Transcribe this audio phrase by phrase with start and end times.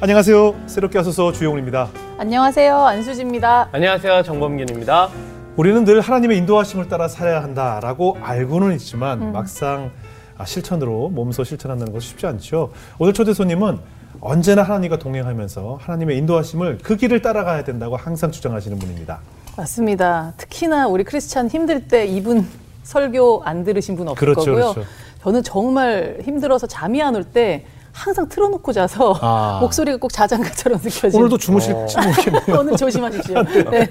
[0.00, 0.54] 안녕하세요.
[0.66, 1.88] 새롭게 하소서 주영훈입니다.
[2.18, 2.76] 안녕하세요.
[2.76, 3.68] 안수지입니다.
[3.72, 4.22] 안녕하세요.
[4.24, 5.08] 정범균입니다.
[5.56, 9.32] 우리는 늘 하나님의 인도하심을 따라 살아야 한다라고 알고는 있지만 음.
[9.32, 9.90] 막상
[10.36, 12.72] 아, 실천으로 몸소 실천한다는 것이 쉽지 않죠.
[12.98, 13.78] 오늘 초대 손님은
[14.20, 19.20] 언제나 하나님과 동행하면서 하나님의 인도하심을 그 길을 따라가야 된다고 항상 주장하시는 분입니다.
[19.56, 20.34] 맞습니다.
[20.36, 22.46] 특히나 우리 크리스찬 힘들 때 이분
[22.82, 24.72] 설교 안 들으신 분 없을 그렇죠, 거고요.
[24.74, 24.90] 그렇죠.
[25.22, 27.64] 저는 정말 힘들어서 잠이 안 올 때
[27.96, 29.58] 항상 틀어놓고 자서 아.
[29.62, 31.14] 목소리가 꼭 자장가처럼 느껴지는.
[31.16, 32.42] 오늘도 주무실지 모르겠네요.
[32.60, 33.42] 오늘 조심하십시오.
[33.70, 33.90] 네.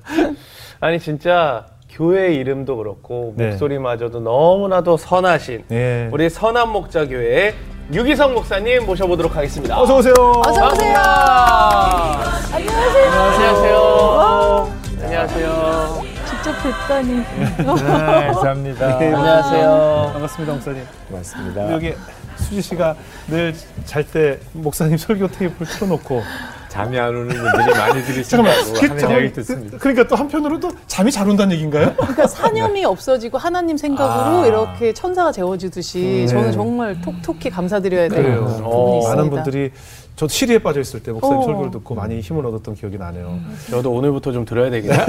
[0.80, 3.50] 아니 진짜 교회 이름도 그렇고 네.
[3.50, 6.08] 목소리마저도 너무나도 선하신 네.
[6.12, 7.54] 우리 선한 목자 교회
[7.92, 9.80] 유기성 목사님 모셔보도록 하겠습니다.
[9.80, 10.14] 어서 오세요.
[10.18, 10.94] 어서 오세요.
[10.94, 12.56] 반갑습니다.
[12.56, 13.10] 안녕하세요.
[13.12, 14.72] 안녕하세요.
[15.02, 16.02] 안녕하세요.
[16.26, 17.12] 직접 뵙다니.
[17.16, 18.98] 네, 감사합니다.
[18.98, 20.10] 네, 안녕하세요.
[20.14, 20.82] 반갑습니다, 목사님.
[21.08, 21.72] 고맙습니다.
[21.72, 21.94] 여기
[22.36, 22.94] 수지 씨가
[23.28, 23.54] 늘
[23.86, 26.22] 잘 때 목사님 설교 테이프를 틀어놓고
[26.68, 29.70] 잠이 안 오는 분들이 많이 그, 하는 이야기 듣습니다.
[29.72, 31.94] 그, 그러니까 또 한편으로 또 잠이 잘 온다는 얘기인가요?
[31.94, 34.46] 그러니까 사념이 없어지고 하나님 생각으로 아.
[34.46, 38.44] 이렇게 천사가 재워주듯이 저는 정말 톡톡히 감사드려야 되는 그래요.
[38.46, 39.16] 부분이 어, 있습니다.
[39.16, 39.70] 많은 분들이
[40.16, 41.42] 저 시리에 빠져 있을 때 목사님 어.
[41.44, 43.38] 설교를 듣고 많이 힘을 얻었던 기억이 나네요.
[43.70, 45.00] 저도 오늘부터 좀 들어야 되겠네요.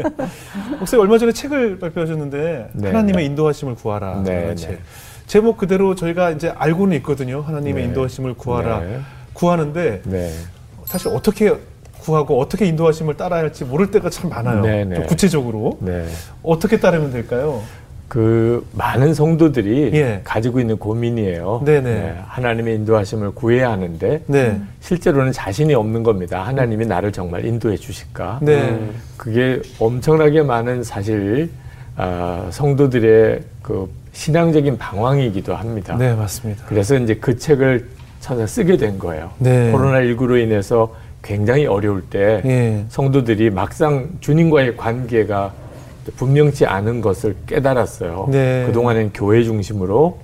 [0.80, 3.24] 목사님 얼마 전에 책을 발표하셨는데 네, 하나님의 네.
[3.26, 4.22] 인도하심을 구하라.
[4.24, 4.54] 네, 라는 네.
[4.56, 4.80] 책.
[5.26, 7.40] 제목 그대로 저희가 이제 알고는 있거든요.
[7.40, 7.88] 하나님의 네.
[7.88, 8.80] 인도하심을 구하라.
[8.80, 9.00] 네.
[9.32, 10.30] 구하는데 네.
[10.84, 11.54] 사실 어떻게
[12.00, 14.62] 구하고 어떻게 인도하심을 따라야 할지 모를 때가 참 많아요.
[14.62, 14.94] 네, 네.
[14.94, 16.06] 좀 구체적으로 네.
[16.42, 17.62] 어떻게 따르면 될까요?
[18.08, 20.20] 그 많은 성도들이 예.
[20.22, 21.62] 가지고 있는 고민이에요.
[21.64, 22.20] 네네.
[22.24, 24.60] 하나님의 인도하심을 구해야 하는데 네.
[24.78, 26.46] 실제로는 자신이 없는 겁니다.
[26.46, 28.38] 하나님이 나를 정말 인도해 주실까?
[28.42, 28.70] 네.
[28.70, 28.94] 음.
[29.16, 31.50] 그게 엄청나게 많은 사실
[31.96, 35.94] 아, 성도들의 그 신앙적인 방황이기도 합니다.
[35.98, 36.64] 네, 맞습니다.
[36.66, 37.86] 그래서 이제 그 책을
[38.18, 39.30] 찾아 쓰게 된 거예요.
[39.38, 39.70] 네.
[39.72, 42.84] 코로나19로 인해서 굉장히 어려울 때 예.
[42.88, 45.52] 성도들이 막상 주님과의 관계가
[46.16, 48.28] 분명치 않은 것을 깨달았어요.
[48.30, 48.64] 네.
[48.66, 50.18] 그동안엔 교회 중심으로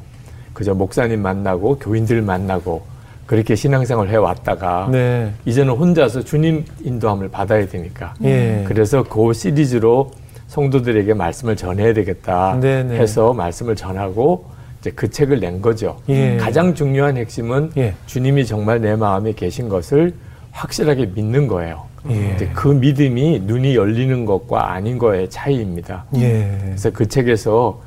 [0.55, 2.83] 그저 목사님 만나고 교인들 만나고
[3.27, 5.33] 그렇게 신앙생활 해왔다가 네.
[5.45, 8.15] 이제는 혼자서 주님 인도함을 받아야 되니까.
[8.25, 8.65] 예.
[8.67, 10.13] 그래서 그 시리즈로
[10.53, 12.99] 성도들에게 말씀을 전해야 되겠다 네, 네.
[12.99, 14.45] 해서 말씀을 전하고
[14.81, 15.99] 이제 그 책을 낸 거죠.
[16.11, 16.37] 예.
[16.37, 17.95] 가장 중요한 핵심은 예.
[18.05, 20.13] 주님이 정말 내 마음에 계신 것을
[20.51, 21.85] 확실하게 믿는 거예요.
[22.11, 22.35] 예.
[22.35, 26.05] 이제 그 믿음이 눈이 열리는 것과 아닌 거의 차이입니다.
[26.17, 26.59] 예.
[26.65, 27.81] 그래서 그 책에서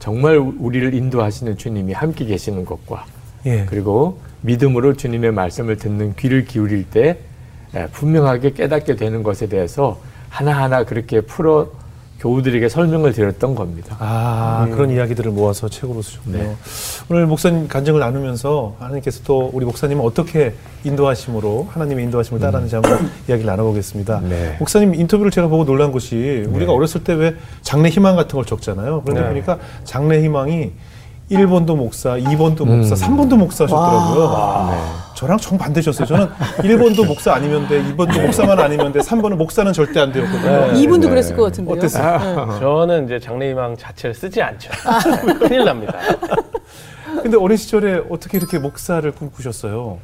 [0.00, 3.04] 정말 우리를 인도하시는 주님이 함께 계시는 것과
[3.46, 3.64] 예.
[3.66, 7.18] 그리고 믿음으로 주님의 말씀을 듣는 귀를 기울일 때
[7.76, 10.00] 에, 분명하게 깨닫게 되는 것에 대해서
[10.30, 11.70] 하나하나 그렇게 풀어
[12.20, 13.96] 교우들에게 설명을 드렸던 겁니다.
[14.00, 16.36] 아, 그런 이야기들을 모아서 책으로 쓰셨군요.
[16.38, 16.56] 네.
[17.08, 23.46] 오늘 목사님 간증을 나누면서 하나님께서 또 우리 목사님은 어떻게 인도하심으로 하나님의 인도하심을 따르는지 한번 이야기를
[23.46, 24.20] 나눠보겠습니다.
[24.28, 24.56] 네.
[24.58, 29.02] 목사님 인터뷰를 제가 보고 놀란 것이 우리가 어렸을 때 왜 장래 희망 같은 걸 적잖아요.
[29.04, 29.28] 그런데 네.
[29.28, 30.72] 보니까 장래 희망이
[31.30, 34.70] 1번도 목사, 2번도 목사, 3번도 목사 하셨더라고요.
[34.70, 34.78] 네.
[35.14, 36.06] 저랑 정반대셨어요.
[36.06, 36.28] 저는
[36.58, 40.78] 1번도 목사 아니면 돼, 2번도 목사만 아니면 돼, 3번은 목사는 절대 안 되었거든요.
[40.78, 41.10] 이분도 네.
[41.10, 41.76] 그랬을 것 같은데요.
[41.76, 42.58] 어땠어요?
[42.60, 44.70] 저는 이제 장래희망 자체를 쓰지 않죠.
[45.40, 45.98] 큰일 납니다.
[47.22, 49.98] 근데 어린 시절에 어떻게 이렇게 목사를 꿈꾸셨어요?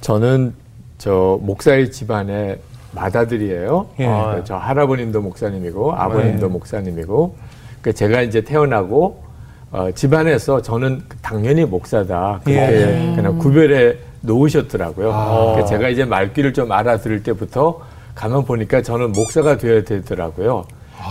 [0.00, 0.54] 저는
[0.98, 2.58] 저 목사의 집안의
[2.92, 3.86] 맏아들이에요.
[4.00, 4.06] 예.
[4.06, 6.52] 어, 저 할아버님도 목사님이고 아버님도 네.
[6.52, 7.36] 목사님이고
[7.82, 9.29] 그 제가 이제 태어나고
[9.72, 13.12] 어, 집안에서 저는 당연히 목사다 그렇게 예.
[13.14, 15.12] 그냥 구별해 놓으셨더라고요.
[15.12, 15.54] 아.
[15.56, 17.80] 그 제가 이제 말귀를 좀 알아들을 때부터
[18.14, 20.64] 가만 보니까 저는 목사가 되어야 되더라고요.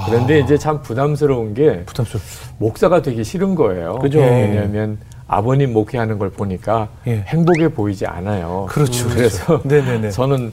[0.06, 2.28] 그런데 이제 참 부담스러운 게 부담스럽죠.
[2.60, 3.98] 목사가 되기 싫은 거예요.
[4.00, 4.20] 그죠.
[4.20, 7.24] 왜냐하면 아버님 목회하는 걸 보니까 예.
[7.28, 8.68] 행복해 보이지 않아요.
[8.70, 9.08] 그렇죠.
[9.10, 10.12] 그래서 네네네.
[10.12, 10.52] 저는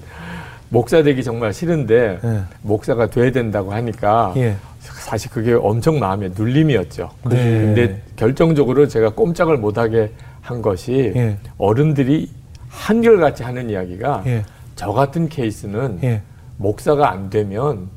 [0.69, 2.41] 목사 되기 정말 싫은데 예.
[2.63, 4.57] 목사가 돼야 된다고 하니까 예.
[4.93, 7.11] 사실 그게 엄청 마음에 눌림이었죠.
[7.29, 7.37] 네.
[7.37, 11.37] 근데 결정적으로 제가 꼼짝을 못하게 한 것이 예.
[11.59, 12.31] 어른들이
[12.69, 14.45] 한결같이 하는 이야기가 예.
[14.77, 16.23] 저 같은 케이스는 예.
[16.57, 17.89] 목사가 안 되면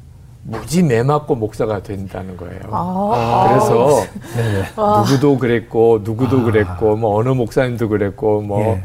[0.44, 2.62] 무지 매 맞고 목사가 된다는 거예요.
[2.72, 4.04] 아, 그래서
[4.36, 4.64] 네네.
[4.78, 8.84] 누구도 그랬고 누구도 그랬고 뭐 어느 목사님도 그랬고 뭐 예.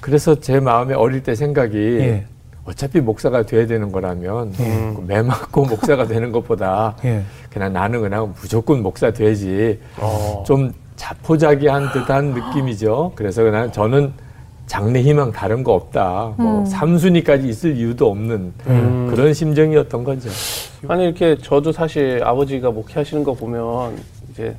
[0.00, 2.26] 그래서 제 마음에 어릴 때 생각이 예.
[2.64, 4.52] 어차피 목사가 돼야 되는 거라면
[4.96, 7.22] 그매 맞고 목사가 되는 것보다 예.
[7.50, 10.42] 그냥 나는 그냥 무조건 목사 돼야지 어.
[10.46, 13.12] 좀 자포자기한 듯한 느낌이죠.
[13.14, 14.12] 그래서 그냥 저는
[14.66, 16.34] 장래 희망 다른 거 없다.
[16.38, 19.08] 뭐 삼순위까지 있을 이유도 없는 음.
[19.10, 20.30] 그런 심정이었던 거죠.
[20.88, 23.98] 아니 이렇게 저도 사실 아버지가 목회하시는 거 보면
[24.30, 24.56] 이제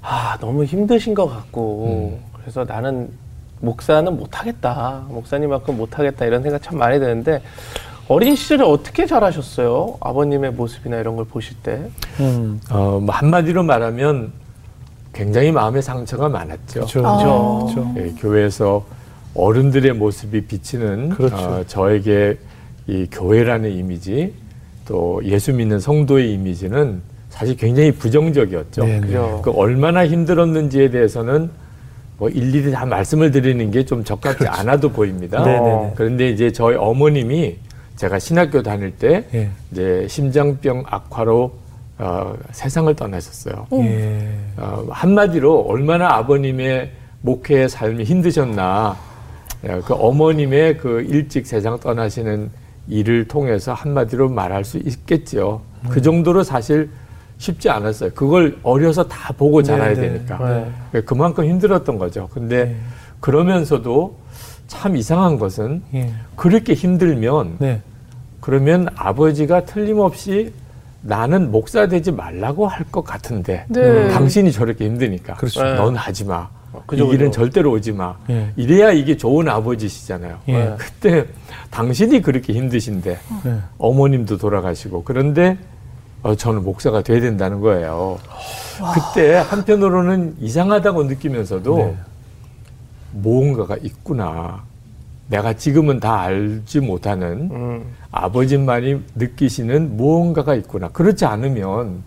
[0.00, 3.10] 아 너무 힘드신 것 같고 그래서 나는
[3.60, 5.04] 목사는 못하겠다.
[5.08, 6.24] 목사님만큼 못하겠다.
[6.26, 7.42] 이런 생각 참 많이 드는데
[8.08, 9.98] 어린 시절에 어떻게 잘하셨어요?
[10.00, 11.82] 아버님의 모습이나 이런 걸 보실 때.
[12.20, 12.60] 음.
[12.70, 14.32] 어, 뭐 한마디로 말하면
[15.12, 16.86] 굉장히 마음의 상처가 많았죠.
[16.86, 17.06] 그렇죠.
[17.06, 17.64] 아.
[17.64, 17.94] 그렇죠.
[17.98, 18.84] 예, 교회에서
[19.34, 21.36] 어른들의 모습이 비치는 그렇죠.
[21.36, 22.38] 어, 저에게
[22.86, 24.32] 이 교회라는 이미지
[24.86, 28.84] 또 예수 믿는 성도의 이미지는 사실 굉장히 부정적이었죠.
[28.84, 29.40] 네, 네.
[29.42, 31.50] 그 얼마나 힘들었는지에 대해서는
[32.18, 35.42] 뭐 일일이 다 말씀을 드리는 게 좀 적합지 않아도 보입니다.
[35.42, 35.62] 그렇죠.
[35.62, 35.92] 네네네.
[35.96, 37.56] 그런데 이제 저희 어머님이
[37.96, 39.48] 제가 신학교 다닐 때 예.
[39.72, 41.52] 이제 심장병 악화로
[41.98, 43.66] 어, 세상을 떠나셨어요.
[43.72, 44.28] 예.
[44.56, 46.90] 어, 한마디로 얼마나 아버님의
[47.22, 48.96] 목회의 삶이 힘드셨나.
[49.64, 52.50] 예, 그 어머님의 그 일찍 세상 떠나시는
[52.88, 55.60] 일을 통해서 한마디로 말할 수 있겠죠.
[55.84, 55.88] 음.
[55.90, 56.90] 그 정도로 사실
[57.38, 58.10] 쉽지 않았어요.
[58.14, 60.08] 그걸 어려서 다 보고 자라야 네, 네.
[60.08, 60.38] 되니까.
[60.48, 60.70] 네.
[60.94, 62.28] 예, 그만큼 힘들었던 거죠.
[62.32, 62.76] 근데 네.
[63.20, 64.16] 그러면서도
[64.66, 66.12] 참 이상한 것은 예.
[66.36, 67.80] 그렇게 힘들면 네.
[68.40, 70.52] 그러면 아버지가 틀림없이
[71.00, 74.08] 나는 목사 되지 말라고 할 것 같은데 네.
[74.08, 75.62] 당신이 저렇게 힘드니까 그렇죠.
[75.62, 75.74] 네.
[75.74, 76.48] 넌 하지 마.
[76.86, 77.40] 그죠, 이 길은 그죠.
[77.40, 78.14] 절대로 오지 마.
[78.30, 78.50] 예.
[78.56, 80.38] 이래야 이게 좋은 아버지시잖아요.
[80.48, 80.52] 예.
[80.52, 80.74] 네.
[80.76, 81.24] 그때
[81.70, 83.58] 당신이 그렇게 힘드신데 네.
[83.78, 85.56] 어머님도 돌아가시고 그런데
[86.22, 88.18] 어, 저는 목사가 돼야 된다는 거예요.
[88.94, 91.96] 그때 한편으로는 이상하다고 느끼면서도 네.
[93.12, 94.62] 무언가가 있구나.
[95.28, 97.84] 내가 지금은 다 알지 못하는 음.
[98.10, 100.88] 아버지만이 느끼시는 무언가가 있구나.
[100.88, 102.02] 그렇지 않으면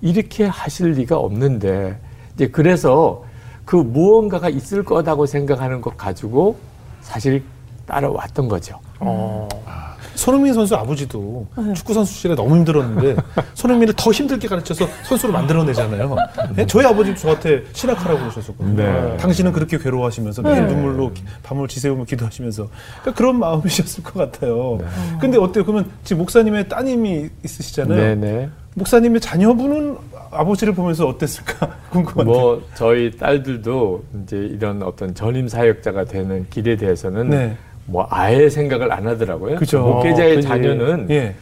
[0.00, 1.98] 이렇게 하실 리가 없는데
[2.34, 3.24] 이제 그래서
[3.64, 6.56] 그 무언가가 있을 거다고 생각하는 것 가지고
[7.02, 7.44] 사실
[7.86, 8.78] 따라왔던 거죠.
[9.00, 9.48] 어.
[10.14, 13.16] 손흥민 선수 아버지도 축구 선수 시절에 너무 힘들었는데
[13.54, 16.16] 손흥민을 더 힘들게 가르쳐서 선수로 만들어내잖아요.
[16.56, 16.66] 네?
[16.66, 18.76] 저희 아버지도 저한테 신학하라고 그러셨었거든요.
[18.76, 19.16] 네.
[19.16, 22.68] 당신은 그렇게 괴로워하시면서 매일 눈물로 기- 밤을 지새우며 기도하시면서
[23.00, 24.78] 그러니까 그런 마음이셨을 것 같아요.
[25.20, 25.64] 근데 어때요?
[25.64, 28.50] 그러면 지금 목사님의 따님이 있으시잖아요.
[28.74, 29.96] 목사님의 자녀분은
[30.30, 32.24] 아버지를 보면서 어땠을까 궁금한데.
[32.24, 37.56] 뭐 저희 딸들도 이제 이런 어떤 전임 사역자가 되는 길에 대해서는 네.
[37.86, 39.56] 뭐 아예 생각을 안 하더라고요.
[39.56, 39.80] 그죠.
[39.82, 40.48] 목회자의 어, 그지.
[40.48, 41.34] 자녀는 예.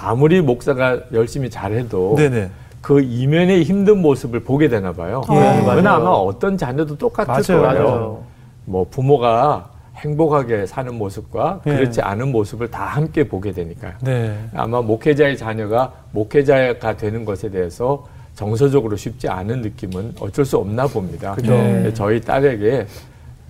[0.00, 2.50] 아무리 목사가 열심히 잘해도 네네.
[2.80, 5.22] 그 이면의 힘든 모습을 보게 되나 봐요.
[5.24, 5.88] 예, 그건 맞아요.
[5.88, 7.84] 아마 어떤 자녀도 똑같을 맞아요, 거예요.
[7.88, 8.24] 맞아요.
[8.64, 11.70] 뭐 부모가 행복하게 사는 모습과 예.
[11.74, 13.92] 그렇지 않은 모습을 다 함께 보게 되니까요.
[14.02, 14.38] 네.
[14.54, 21.34] 아마 목회자의 자녀가 목회자가 되는 것에 대해서 정서적으로 쉽지 않은 느낌은 어쩔 수 없나 봅니다.
[21.34, 21.50] 그죠.
[21.52, 22.86] 근데 저희 딸에게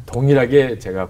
[0.07, 1.07] 동일하게 제가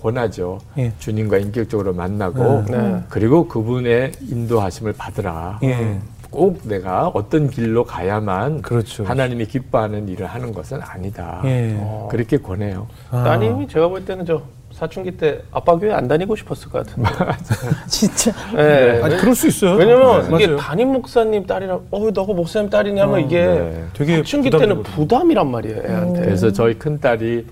[0.00, 0.58] 권하죠.
[0.78, 0.92] 예.
[0.98, 2.76] 주님과 인격적으로 만나고 네.
[2.76, 3.02] 네.
[3.08, 5.58] 그리고 그분의 인도하심을 받으라.
[5.64, 5.98] 예.
[6.30, 9.04] 꼭 내가 어떤 길로 가야만 그렇죠.
[9.04, 11.40] 하나님이 기뻐하는 일을 하는 것은 아니다.
[11.44, 11.76] 예.
[11.78, 12.08] 어.
[12.10, 12.86] 그렇게 권해요.
[13.10, 13.22] 아.
[13.24, 17.08] 따님이 제가 볼 때는 저 사춘기 때 아빠 교회 안 다니고 싶었을 것 같은데.
[17.88, 18.32] 진짜.
[18.54, 19.00] 네.
[19.02, 19.76] 아니 그럴 수 있어요.
[19.76, 20.56] 왜냐면 이게 맞아요.
[20.58, 23.84] 담임 목사님 딸이라 어 너가 목사님 딸이냐 하면 이게 네.
[23.94, 24.82] 되게 사춘기 때는.
[24.82, 26.20] 부담이란 말이에요 애한테.
[26.20, 27.46] 그래서 저희 큰 딸이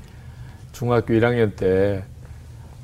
[0.73, 2.03] 중학교 1학년 때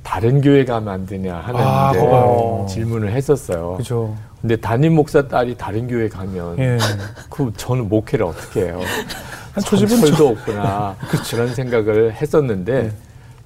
[0.02, 2.66] 다른 교회 가면 안 되냐 하는 아.
[2.68, 3.76] 질문을 했었어요.
[3.76, 4.16] 그죠.
[4.40, 6.78] 근데 담임 목사 딸이 다른 교회 가면 예.
[7.28, 8.80] 그 저는 목회를 어떻게 해요?
[9.52, 10.96] 한 초집은 철도 없구나
[11.30, 12.92] 그런 생각을 했었는데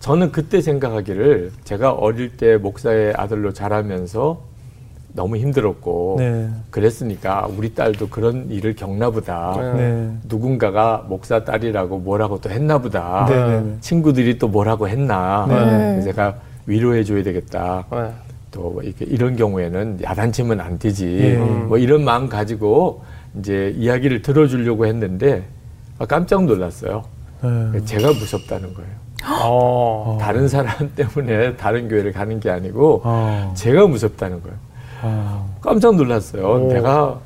[0.01, 4.43] 저는 그때 생각하기를 제가 어릴 때 목사의 아들로 자라면서
[5.15, 6.51] 너무 힘들었고 네.
[6.71, 9.55] 그랬으니까 우리 딸도 그런 일을 겪나 보다.
[9.56, 9.73] 네.
[9.73, 10.17] 네.
[10.29, 13.25] 누군가가 목사 딸이라고 뭐라고 또 했나 보다.
[13.29, 13.77] 네, 네, 네.
[13.81, 15.47] 친구들이 또 뭐라고 했나.
[15.49, 15.55] 네.
[15.55, 16.35] 그래서 제가
[16.67, 17.85] 위로해 줘야 되겠다.
[17.93, 18.11] 네.
[18.51, 21.19] 또 이렇게 이런 경우에는 야단치면 안 되지.
[21.21, 21.37] 예.
[21.37, 23.03] 뭐 이런 마음 가지고
[23.39, 25.44] 이제 이야기를 들어주려고 했는데
[25.99, 27.05] 아, 깜짝 놀랐어요.
[27.43, 27.85] 네.
[27.85, 28.91] 제가 무섭다는 거예요.
[29.43, 30.19] 어.
[30.21, 33.53] 다른 사람 때문에 다른 교회를 가는 게 아니고 어.
[33.56, 34.56] 제가 무섭다는 거예요.
[35.05, 35.56] 어.
[35.61, 36.46] 깜짝 놀랐어요.
[36.46, 36.69] 오.
[36.73, 37.19] 내가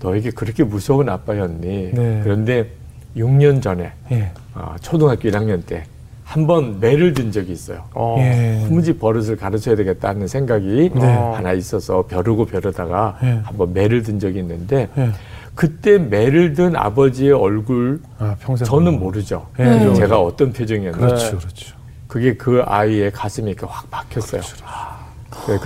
[0.00, 1.90] 너에게 그렇게 무서운 아빠였니?
[1.92, 2.20] 네.
[2.22, 2.70] 그런데
[3.16, 4.30] 6년 전에 예.
[4.54, 5.84] 어, 초등학교 1학년 때
[6.26, 7.84] 한 번 매를 든 적이 있어요.
[7.94, 8.16] 어.
[8.18, 8.64] 예.
[8.66, 11.00] 후무지 버릇을 가르쳐야 되겠다는 생각이 네.
[11.06, 13.40] 하나 있어서 벼르고 벼르다가 네.
[13.44, 15.10] 한번 매를 든 적이 있는데 예.
[15.54, 18.34] 그때 매를 든 아버지의 얼굴 아.
[18.64, 19.46] 저는 모르죠.
[19.60, 20.18] 예, 제가.
[20.20, 21.76] 어떤 표정이었는지 그렇죠, 그렇죠.
[22.08, 24.40] 그게 그 아이의 가슴에 이렇게 확 박혔어요.
[24.40, 24.46] 그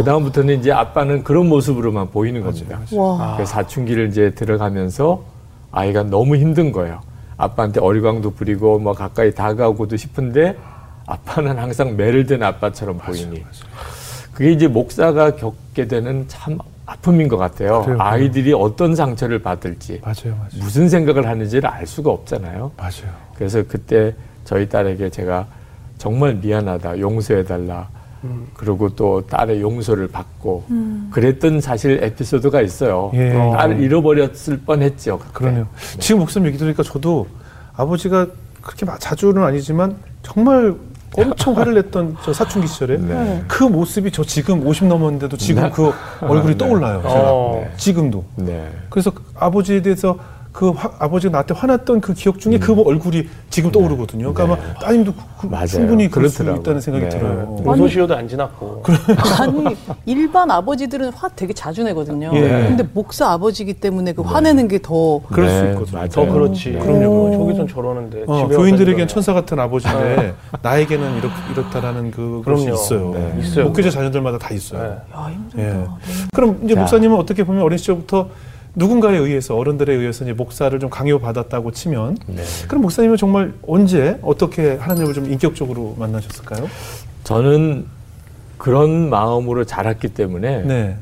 [0.04, 2.80] 다음부터는 이제 아빠는 그런 모습으로만 보이는 겁니다.
[2.92, 3.36] 와.
[3.36, 5.22] 그 사춘기를 이제 들어가면서
[5.70, 7.00] 아이가 너무 힘든 거예요.
[7.36, 10.56] 아빠한테 어리광도 부리고 뭐 가까이 다가오고도 싶은데
[11.06, 13.44] 아빠는 항상 매를 든 아빠처럼 보이니.
[14.32, 17.82] 그게 이제 목사가 겪게 되는 참 아픔인 것 같아요.
[17.82, 17.98] 그래요, 그래요.
[18.00, 20.48] 아이들이 어떤 상처를 받을지 맞아요, 맞아요.
[20.60, 22.72] 무슨 생각을 하는지를 알 수가 없잖아요.
[22.76, 23.12] 맞아요.
[23.34, 25.46] 그래서 그때 저희 딸에게 제가
[25.98, 27.88] 정말 미안하다, 용서해달라.
[28.24, 28.48] 음.
[28.54, 30.64] 그리고 또 딸의 용서를 받고
[31.10, 33.10] 그랬던 사실 에피소드가 있어요.
[33.14, 33.30] 예.
[33.32, 35.18] 딸을 잃어버렸을 뻔했죠.
[35.18, 35.32] 그때.
[35.32, 35.66] 그러네요.
[35.98, 37.26] 지금 목사님 얘기 들으니까 저도
[37.76, 38.26] 아버지가
[38.62, 40.74] 그렇게 막 자주는 아니지만 정말
[41.16, 43.42] 엄청 화를 냈던 저 사춘기 시절에 네.
[43.48, 45.70] 그 모습이 저 지금 50 넘었는데도 지금 네.
[45.70, 46.58] 그 얼굴이 네.
[46.58, 47.02] 떠올라요.
[47.02, 47.32] 제가.
[47.32, 47.60] 어.
[47.64, 47.72] 네.
[47.76, 48.24] 지금도.
[48.36, 48.68] 네.
[48.90, 50.18] 그래서 아버지에 대해서
[50.58, 54.34] 그 화- 아버지가 나한테 화났던 그 기억 중에 그 얼굴이 지금 떠오르거든요.
[54.34, 54.68] 그러니까 네.
[54.72, 55.66] 아마 따님도 그- 그 맞아요.
[55.68, 56.42] 충분히 그럴 수.
[56.42, 57.10] 있다는 생각이 네.
[57.10, 57.60] 들어요.
[57.62, 58.82] 노소시효도 안 지났고.
[59.40, 62.32] 아니 일반 아버지들은 화 되게 자주 내거든요.
[62.34, 62.40] 예.
[62.40, 65.96] 근데 목사 아버지기 때문에 그 화내는 게 더 그럴 수 네, 있거든요.
[65.96, 66.08] 맞아요.
[66.08, 66.70] 더 그렇지.
[66.72, 66.78] 네.
[66.80, 67.30] 그럼요.
[67.38, 68.24] 저기선 저러는데.
[68.26, 72.74] 어, 교인들에겐 천사 같은 아버지인데 나에게는 이렇, 이렇다라는 그 그럼요.
[72.74, 73.10] 있어요.
[73.14, 73.40] 네.
[73.42, 73.66] 있어요.
[73.66, 74.82] 목회자 자녀들마다 다 있어요.
[74.82, 74.88] 네.
[75.16, 75.62] 야, 힘들다.
[75.62, 75.72] 예.
[75.72, 75.86] 네.
[76.34, 76.80] 그럼 이제 자.
[76.80, 78.28] 목사님은 어떻게 보면 어린 시절부터
[78.78, 82.42] 누군가에 의해서 어른들에 의해서 이제 목사를 좀 강요받았다고 치면 네.
[82.68, 86.68] 그럼 목사님은 정말 언제 어떻게 하나님을 좀 인격적으로 만나셨을까요?
[87.24, 87.86] 저는
[88.56, 90.96] 그런 마음으로 자랐기 때문에 네.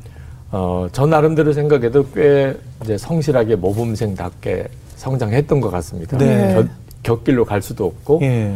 [0.53, 6.17] 어, 저 나름대로 생각해도 꽤 이제 성실하게 모범생답게 성장했던 것 같습니다.
[6.17, 6.55] 네.
[6.55, 6.69] 겨-
[7.03, 8.55] 곁길로 갈 수도 없고 예.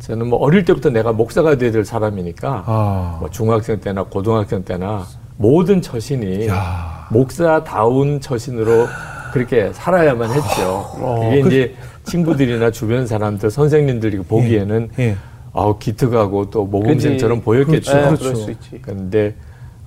[0.00, 3.16] 저는 뭐 어릴 때부터 내가 목사가 돼야 될 사람이니까 아.
[3.20, 5.06] 뭐 중학생 때나 고등학생 때나
[5.36, 7.06] 모든 처신이 야.
[7.10, 8.86] 목사다운 처신으로
[9.32, 10.90] 그렇게 살아야만 했죠.
[10.98, 11.74] 어, 이게 그- 이제
[12.04, 15.16] 친구들이나 주변 사람들, 선생님들이 보기에는 예.
[15.52, 17.40] 아우 기특하고 또 모범생처럼.
[17.42, 17.94] 보였겠죠.
[17.94, 18.46] 네, 그렇죠.
[18.82, 19.34] 근데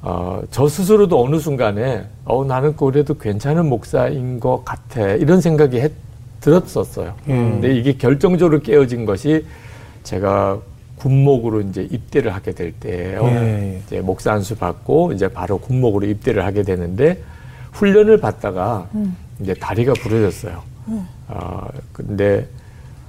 [0.01, 5.91] 어, 저 스스로도 어느 순간에 어, 나는 그래도 괜찮은 목사인 것 같아 이런 생각이 했-
[6.41, 7.13] 들었었어요.
[7.27, 7.51] 음.
[7.61, 9.45] 근데 이게 결정적으로 깨어진 것이
[10.03, 10.57] 제가
[10.99, 13.25] 군목으로 이제 입대를 하게 될 때예요.
[13.25, 13.81] 예.
[13.85, 17.21] 이제 목사 안수 받고 이제 바로 군목으로 입대를 하게 되는데
[17.71, 18.87] 훈련을 받다가
[19.39, 20.61] 이제 다리가 부러졌어요.
[21.27, 22.47] 어, 근데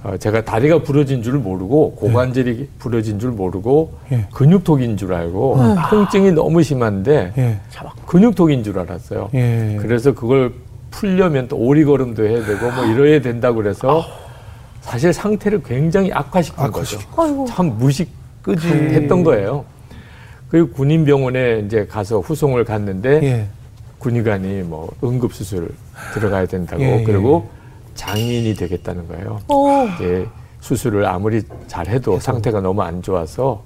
[0.03, 4.25] 어, 제가 다리가 부러진 줄 모르고 고관절이 부러진 줄 모르고 예.
[4.33, 5.57] 근육통인 줄 알고
[5.89, 7.59] 통증이 너무 심한데 예.
[8.07, 9.29] 근육통인 줄 알았어요.
[9.33, 9.77] 예.
[9.79, 10.53] 그래서 그걸
[10.89, 14.03] 풀려면 또 오리걸음도 해야 되고 뭐 이래야 된다고 그래서
[14.81, 16.99] 사실 상태를 굉장히 악화시킨 거죠.
[17.15, 17.45] 아이고.
[17.45, 19.65] 참 무식했던 거예요.
[20.49, 23.47] 그리고 군인병원에 이제 가서 후송을 갔는데 예.
[23.99, 25.69] 군의관이 뭐 응급수술
[26.13, 27.03] 들어가야 된다고 예, 예.
[27.03, 27.49] 그리고
[27.95, 29.39] 장인이 되겠다는 거예요.
[29.47, 29.85] 어.
[29.95, 30.27] 이제
[30.59, 33.63] 수술을 아무리 잘해도 상태가 너무 안 좋아서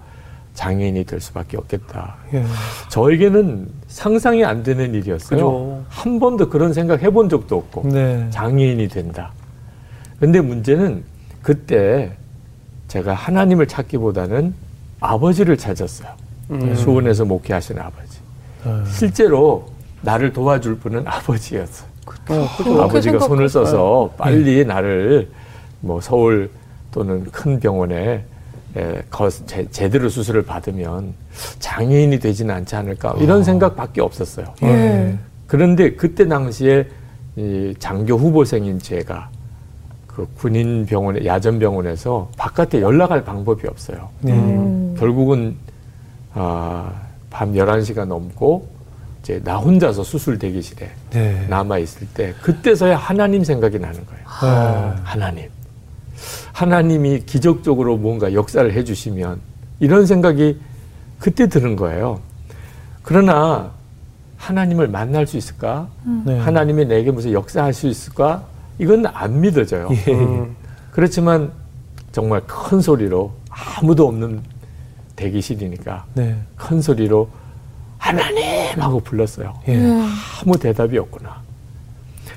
[0.53, 2.15] 장애인이 될 수밖에 없겠다.
[2.33, 2.43] 예.
[2.89, 5.37] 저에게는 상상이 안 되는 일이었어요.
[5.37, 5.83] 그죠.
[5.89, 8.27] 한 번도 그런 생각 해본 적도 없고 네.
[8.29, 9.31] 장애인이 된다.
[10.25, 11.03] 근데 문제는
[11.43, 12.11] 그때
[12.87, 14.55] 제가 하나님을 찾기보다는
[14.99, 16.09] 아버지를 찾았어요.
[16.49, 16.73] 음.
[16.75, 18.17] 수원에서 목회하시는 아버지.
[18.63, 18.83] 아.
[18.87, 19.67] 실제로
[20.01, 21.87] 나를 도와줄 분은 아버지였어요.
[22.29, 25.29] 어, 아버지가 손을 써서 빨리 나를
[25.81, 26.49] 뭐 서울
[26.91, 28.23] 또는 큰 병원에
[28.75, 31.13] 에, 거- 제, 제대로 수술을 받으면
[31.59, 34.47] 장애인이 되지는 않지 않을까 이런 생각밖에 없었어요.
[34.63, 35.15] 예.
[35.45, 36.87] 그런데 그때 당시에
[37.35, 39.29] 이 장교 후보생인 제가
[40.15, 44.09] 그 군인 병원에 야전 병원에서 바깥에 연락할 방법이 없어요.
[44.21, 44.31] 네.
[44.31, 44.95] 음.
[44.97, 45.57] 결국은
[46.33, 46.89] 아,
[47.29, 48.65] 밤 11시가 넘고
[49.21, 51.45] 이제 나 혼자서 수술 대기실에 네.
[51.49, 54.23] 남아 있을 때 그때서야 하나님 생각이 나는 거예요.
[54.25, 54.95] 아.
[55.03, 55.49] 하나님.
[56.53, 59.41] 하나님이 기적적으로 뭔가 역사를 해 주시면
[59.81, 60.57] 이런 생각이
[61.19, 62.21] 그때 드는 거예요.
[63.03, 63.71] 그러나
[64.37, 65.89] 하나님을 만날 수 있을까?
[66.25, 66.39] 네.
[66.39, 68.54] 하나님이 내게 무슨 역사할 수 있을까?
[68.77, 69.89] 이건 안 믿어져요.
[70.07, 70.13] 예.
[70.13, 70.55] 음.
[70.91, 71.51] 그렇지만
[72.11, 74.41] 정말 큰 소리로 아무도 없는
[75.15, 76.35] 대기실이니까 네.
[76.55, 77.29] 큰 소리로
[77.97, 79.53] 하나님 하고 불렀어요.
[79.67, 79.79] 예.
[80.41, 81.41] 아무 대답이 없구나.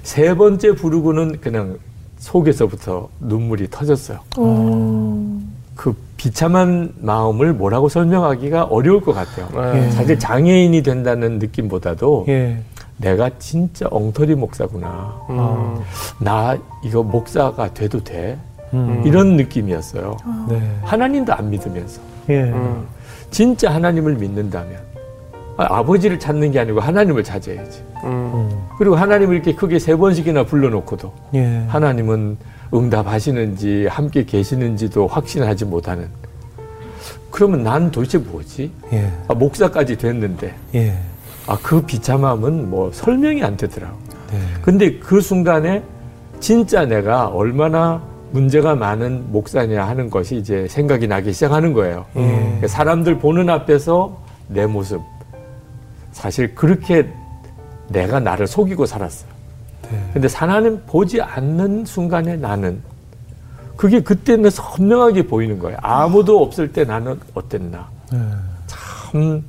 [0.03, 1.79] 세 번째 부르고는 그냥
[2.19, 4.21] 속에서부터 눈물이 터졌어요.
[4.39, 5.53] 음.
[5.75, 9.49] 그 비참한 마음을 뭐라고 설명하기가 어려울 것 같아요.
[9.73, 9.91] 네.
[9.93, 12.59] 사실 장애인이 된다는 느낌보다도 예.
[12.99, 15.21] 내가 진짜 엉터리 목사구나.
[15.31, 15.81] 음.
[16.19, 18.39] 나 이거 목사가 돼도 돼?
[18.75, 19.03] 음.
[19.05, 20.17] 이런 느낌이었어요.
[20.49, 20.77] 네.
[20.83, 22.01] 하나님도 안 믿으면서.
[22.29, 22.43] 예.
[22.43, 22.87] 음.
[23.31, 24.79] 진짜 하나님을 믿는다면
[25.57, 27.83] 아, 버지를 찾는 게 아니고 하나님을 찾아야지.
[28.05, 28.11] 음.
[28.11, 28.67] 음.
[28.79, 31.65] 그리고 하나님을 이렇게 크게 세 번씩이나 불러놓고도 예.
[31.69, 32.37] 하나님은
[32.73, 36.09] 응답하시는지 함께 계시는지도 확신하지 못하는.
[37.31, 38.71] 그러면 난 도대체 뭐지?
[38.93, 39.11] 예.
[39.29, 40.95] 아, 목사까지 됐는데 예.
[41.49, 43.97] 아, 그 비참함은 뭐 설명이 안 되더라고.
[44.31, 44.39] 네.
[44.61, 45.83] 근데 그 순간에
[46.41, 48.03] 진짜 내가 얼마나
[48.33, 52.05] 문제가 많은 목사냐 하는 것이 이제 생각이 나기 시작하는 거예요.
[52.17, 52.67] 예.
[52.67, 54.15] 사람들 보는 앞에서
[54.49, 55.01] 내 모습.
[56.13, 57.09] 사실 그렇게
[57.89, 59.31] 내가 나를 속이고 살았어요.
[59.91, 60.11] 네.
[60.13, 62.83] 근데 하나님 보지 않는 순간에 나는
[63.77, 65.79] 그게 그때는 선명하게 보이는 거예요.
[65.81, 67.89] 아무도 없을 때 나는 어땠나.
[68.13, 68.19] 네.
[68.67, 69.45] 참,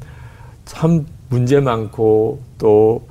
[0.63, 3.03] 참 문제 많고 또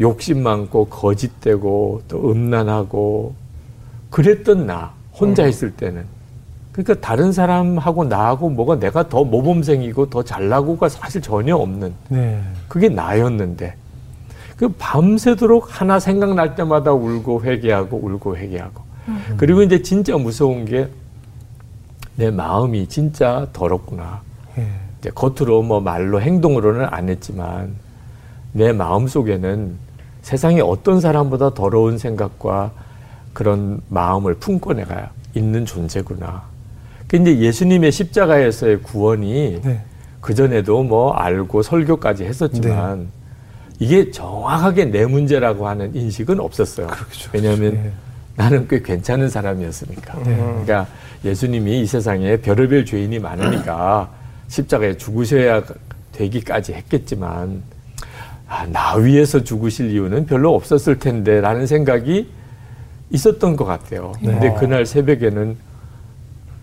[0.00, 3.34] 욕심 많고 거짓되고 또 음란하고
[4.10, 5.48] 그랬던 나 혼자 음.
[5.48, 6.04] 있을 때는
[6.72, 12.40] 그러니까 다른 사람하고 나하고 뭐가 내가 더 모범생이고 더 잘나고가 사실 전혀 없는 네.
[12.68, 13.74] 그게 나였는데
[14.56, 18.82] 그 밤새도록 하나 생각날 때마다 울고 회개하고 울고 회개하고
[19.36, 20.88] 그리고 이제 진짜 무서운 게
[22.18, 24.20] 내 마음이 진짜 더럽구나
[24.58, 24.66] 예.
[25.00, 27.74] 이제 겉으로 뭐 말로 행동으로는 안 했지만
[28.52, 29.76] 내 마음 속에는
[30.22, 32.72] 세상에 어떤 사람보다 더러운 생각과
[33.32, 36.42] 그런 마음을 품고 내가 있는 존재구나.
[37.06, 39.80] 그 이제 예수님의 십자가에서의 구원이 네.
[40.20, 43.08] 그 전에도 뭐 알고 설교까지 했었지만
[43.78, 46.88] 이게 정확하게 내 문제라고 하는 인식은 없었어요.
[46.88, 47.30] 그렇죠.
[47.32, 47.92] 왜냐하면 예.
[48.36, 50.18] 나는 꽤 괜찮은 사람이었으니까.
[50.24, 50.36] 네.
[50.36, 50.86] 그러니까
[51.24, 54.10] 예수님이 이 세상에 별의별 죄인이 많으니까
[54.48, 55.62] 십자가에 죽으셔야
[56.12, 57.62] 되기까지 했겠지만
[58.48, 62.30] 아, 나 위해서 죽으실 이유는 별로 없었을 텐데 라는 생각이
[63.10, 64.12] 있었던 것 같아요.
[64.20, 65.56] 근데 그날 새벽에는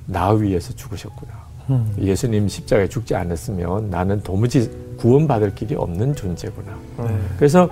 [0.07, 1.45] 나 위해서 죽으셨구나.
[1.69, 1.95] 음.
[1.99, 6.77] 예수님 십자가에 죽지 않았으면 나는 도무지 구원받을 길이 없는 존재구나.
[6.99, 7.19] 네.
[7.37, 7.69] 그래서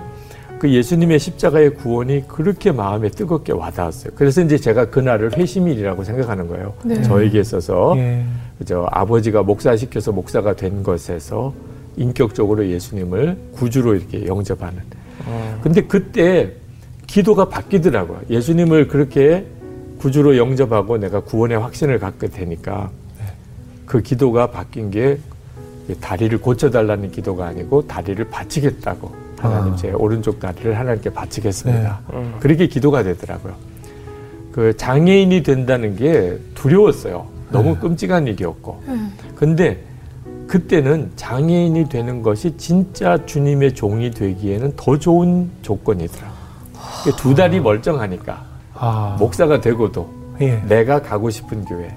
[0.64, 4.14] 그 예수님의 십자가의 구원이 그렇게 마음에 뜨겁게 와닿았어요.
[4.16, 6.72] 그래서 이제 제가 그날을 회심일이라고 생각하는 거예요.
[6.82, 7.02] 네.
[7.02, 8.24] 저에게 있어서 예.
[8.58, 11.52] 그저 아버지가 목사시켜서 목사가 된 것에서
[11.98, 14.78] 인격적으로 예수님을 구주로 이렇게 영접하는.
[15.62, 16.52] 근데 그때
[17.06, 18.22] 기도가 바뀌더라고요.
[18.30, 19.44] 예수님을 그렇게
[19.98, 22.90] 구주로 영접하고 내가 구원의 확신을 갖게 되니까
[23.84, 25.18] 그 기도가 바뀐 게
[26.00, 29.76] 다리를 고쳐달라는 기도가 아니고 다리를 바치겠다고 하나님 아.
[29.76, 32.00] 제 오른쪽 다리를 하나님께 바치겠습니다.
[32.12, 32.34] 음.
[32.40, 33.54] 그렇게 기도가 되더라고요.
[34.52, 37.26] 그 장애인이 된다는 게 두려웠어요.
[37.50, 38.82] 너무 끔찍한 일이었고.
[39.34, 39.82] 근데
[40.46, 46.32] 그때는 장애인이 되는 것이 진짜 주님의 종이 되기에는 더 좋은 조건이더라.
[47.04, 49.16] 그두 다리 멀쩡하니까 아.
[49.18, 50.08] 목사가 되고도
[50.40, 50.62] 예.
[50.68, 51.96] 내가 가고 싶은 교회,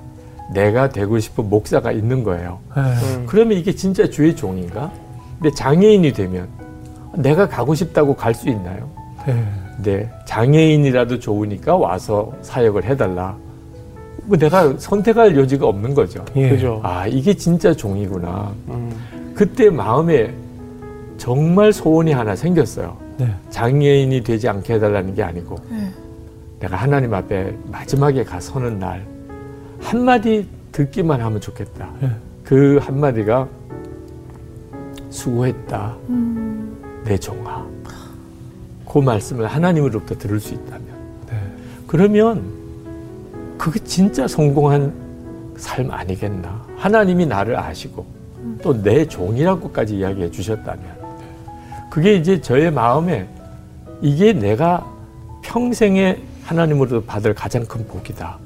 [0.54, 2.60] 내가 되고 싶은 목사가 있는 거예요.
[2.76, 2.82] 예.
[2.82, 3.26] 음.
[3.28, 4.92] 그러면 이게 진짜 주의 종인가?
[5.40, 6.48] 근데 장애인이 되면
[7.18, 8.90] 내가 가고 싶다고 갈 수 있나요?
[9.28, 9.36] 예.
[9.84, 13.36] 네, 장애인이라도 좋으니까 와서 사역을 해달라.
[14.26, 16.24] 뭐 내가 선택할 여지가 없는 거죠.
[16.36, 16.50] 예.
[16.50, 16.80] 그죠.
[16.84, 18.52] 아, 이게 진짜 종이구나.
[18.70, 18.92] 음.
[19.34, 20.34] 그때 마음에
[21.18, 22.96] 정말 소원이 하나 생겼어요.
[23.18, 23.28] 네.
[23.50, 25.90] 장애인이 되지 않게 해달라는 게 아니고 네.
[26.60, 29.04] 내가 하나님 앞에 마지막에 가 서는 날
[29.80, 31.90] 한마디 듣기만 하면 좋겠다.
[32.04, 32.10] 예.
[32.44, 33.48] 그 한마디가
[35.10, 35.96] 수고했다.
[37.08, 37.66] 내 종아.
[38.92, 40.82] 그 말씀을 하나님으로부터 들을 수 있다면.
[41.30, 41.38] 네.
[41.88, 42.44] 그러면
[43.58, 44.94] 그게 진짜 성공한
[45.58, 46.66] 삶 아니겠나.
[46.76, 48.06] 하나님이 나를 아시고
[48.62, 50.84] 또 내 종이라고까지 이야기해 주셨다면.
[51.90, 53.28] 그게 이제 저의 마음에
[54.02, 54.86] 이게 내가
[55.42, 58.38] 평생에 하나님으로부터 받을 가장 큰 복이다.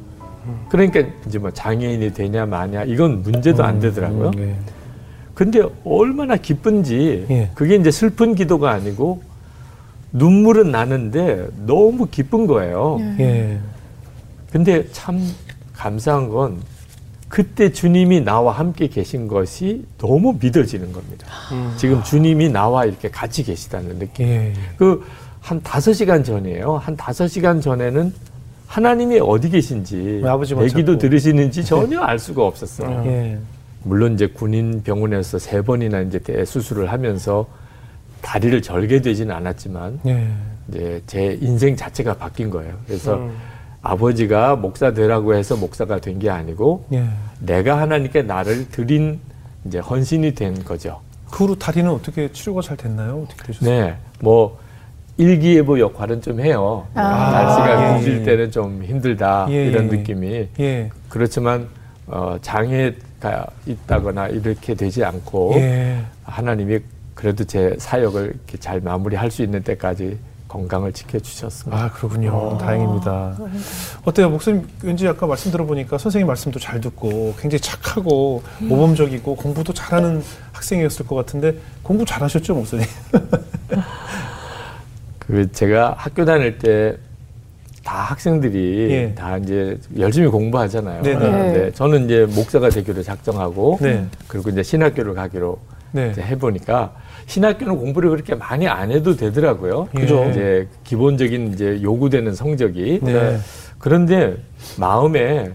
[0.70, 4.30] 그러니까 이제 뭐 장애인이 되냐 마냐 이건 문제도 안 되더라고요.
[4.30, 4.56] 음, 예.
[5.42, 7.50] 근데 얼마나 기쁜지 예.
[7.56, 9.24] 그게 이제 슬픈 기도가 아니고
[10.12, 13.00] 눈물은 나는데 너무 기쁜 거예요.
[13.18, 13.58] 예.
[14.52, 15.20] 근데 참
[15.74, 16.62] 감사한 건
[17.28, 21.26] 그때 주님이 나와 함께 계신 것이 너무 믿어지는 겁니다.
[21.54, 21.74] 음.
[21.76, 24.28] 지금 주님이 나와 이렇게 같이 계시다는 느낌.
[24.28, 24.54] 예.
[24.78, 26.78] 그한 다섯 시간 전이에요.
[26.78, 28.14] 한 다섯 시간 전에는
[28.68, 31.00] 하나님이 어디 계신지 아버지만 내 기도 찾고.
[31.00, 33.04] 들으시는지 전혀 알 수가 없었어요.
[33.08, 33.40] 예.
[33.84, 37.48] 물론 이제 군인 병원에서 세 번이나 이제 대수술을 하면서
[38.22, 40.28] 다리를 절게 되지는 않았지만 예.
[40.70, 42.76] 이제 제 인생 자체가 바뀐 거예요.
[42.86, 43.36] 그래서 음.
[43.82, 47.04] 아버지가 목사 되라고 해서 목사가 된 게 아니고 예.
[47.40, 49.20] 내가 하나님께 나를 드린
[49.66, 51.00] 이제 헌신이 된 거죠.
[51.32, 53.24] 그 후로 다리는 어떻게 치료가 잘 됐나요?
[53.24, 53.70] 어떻게 되셨어요?
[53.86, 54.60] 네, 뭐
[55.18, 56.86] 일기예보 역할은 좀 해요.
[56.94, 57.32] 아.
[57.32, 58.24] 날씨가 예, 굳을 예.
[58.24, 59.98] 때는 좀 힘들다 예, 이런 예.
[59.98, 60.90] 느낌이 예.
[61.10, 61.68] 그렇지만
[62.06, 66.04] 어, 장애 가 있다거나 이렇게 되지 않고 예.
[66.24, 66.80] 하나님이
[67.14, 71.82] 그래도 제 사역을 이렇게 잘 마무리할 수 있는 때까지 건강을 지켜주셨습니다.
[71.82, 72.58] 아, 그렇군요.
[72.58, 73.38] 다행입니다.
[74.04, 74.30] 어때요?
[74.32, 81.08] 목사님, 왠지 아까 말씀 들어보니까 선생님 말씀도 잘 듣고 굉장히 착하고 모범적이고 공부도 잘하는 학생이었을
[81.08, 82.86] 것 같은데 공부 잘하셨죠, 목사님?
[85.20, 86.98] 그 제가 학교 다닐 때
[87.84, 89.14] 다 학생들이 예.
[89.16, 91.02] 다 이제 열심히 공부하잖아요.
[91.02, 91.20] 네네.
[91.20, 94.06] 근데 저는 이제 목사가 되기로 작정하고 네.
[94.28, 95.58] 그리고 이제 신학교를 가기로
[95.92, 96.10] 네.
[96.12, 96.94] 이제 해보니까
[97.26, 99.88] 신학교는 공부를 그렇게 많이 안 해도 되더라고요.
[99.96, 100.30] 그죠.
[100.30, 103.00] 이제 기본적인 이제 요구되는 성적이.
[103.02, 103.38] 네.
[103.80, 104.36] 그런데
[104.78, 105.52] 마음에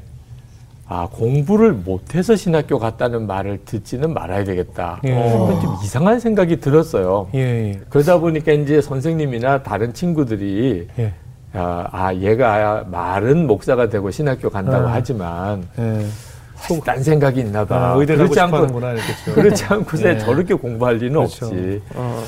[0.88, 5.00] 아 공부를 못해서 신학교 갔다는 말을 듣지는 말아야 되겠다.
[5.04, 5.10] 예.
[5.14, 7.28] 좀 이상한 생각이 들었어요.
[7.34, 7.80] 예, 예.
[7.88, 11.12] 그러다 보니까 이제 선생님이나 다른 친구들이 예.
[11.56, 14.92] 아, 아, 얘가 말은 목사가 되고 신학교 간다고 아.
[14.94, 16.06] 하지만 예.
[16.56, 17.92] 속딴 생각이 있나 봐.
[17.92, 18.80] 아, 그렇지 싶어 않고.
[19.34, 20.18] 그렇지 않고서 예.
[20.18, 21.46] 저렇게 공부할 리는 그렇죠.
[21.46, 21.82] 없지.
[21.94, 22.22] 어.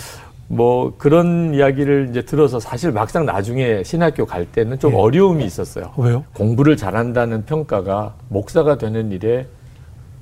[0.51, 4.97] 뭐 그런 이야기를 이제 들어서 사실 막상 나중에 신학교 갈 때는 좀 예.
[4.97, 5.93] 어려움이 있었어요.
[5.99, 6.25] 왜요?
[6.35, 9.47] 공부를 잘한다는 평가가 목사가 되는 일에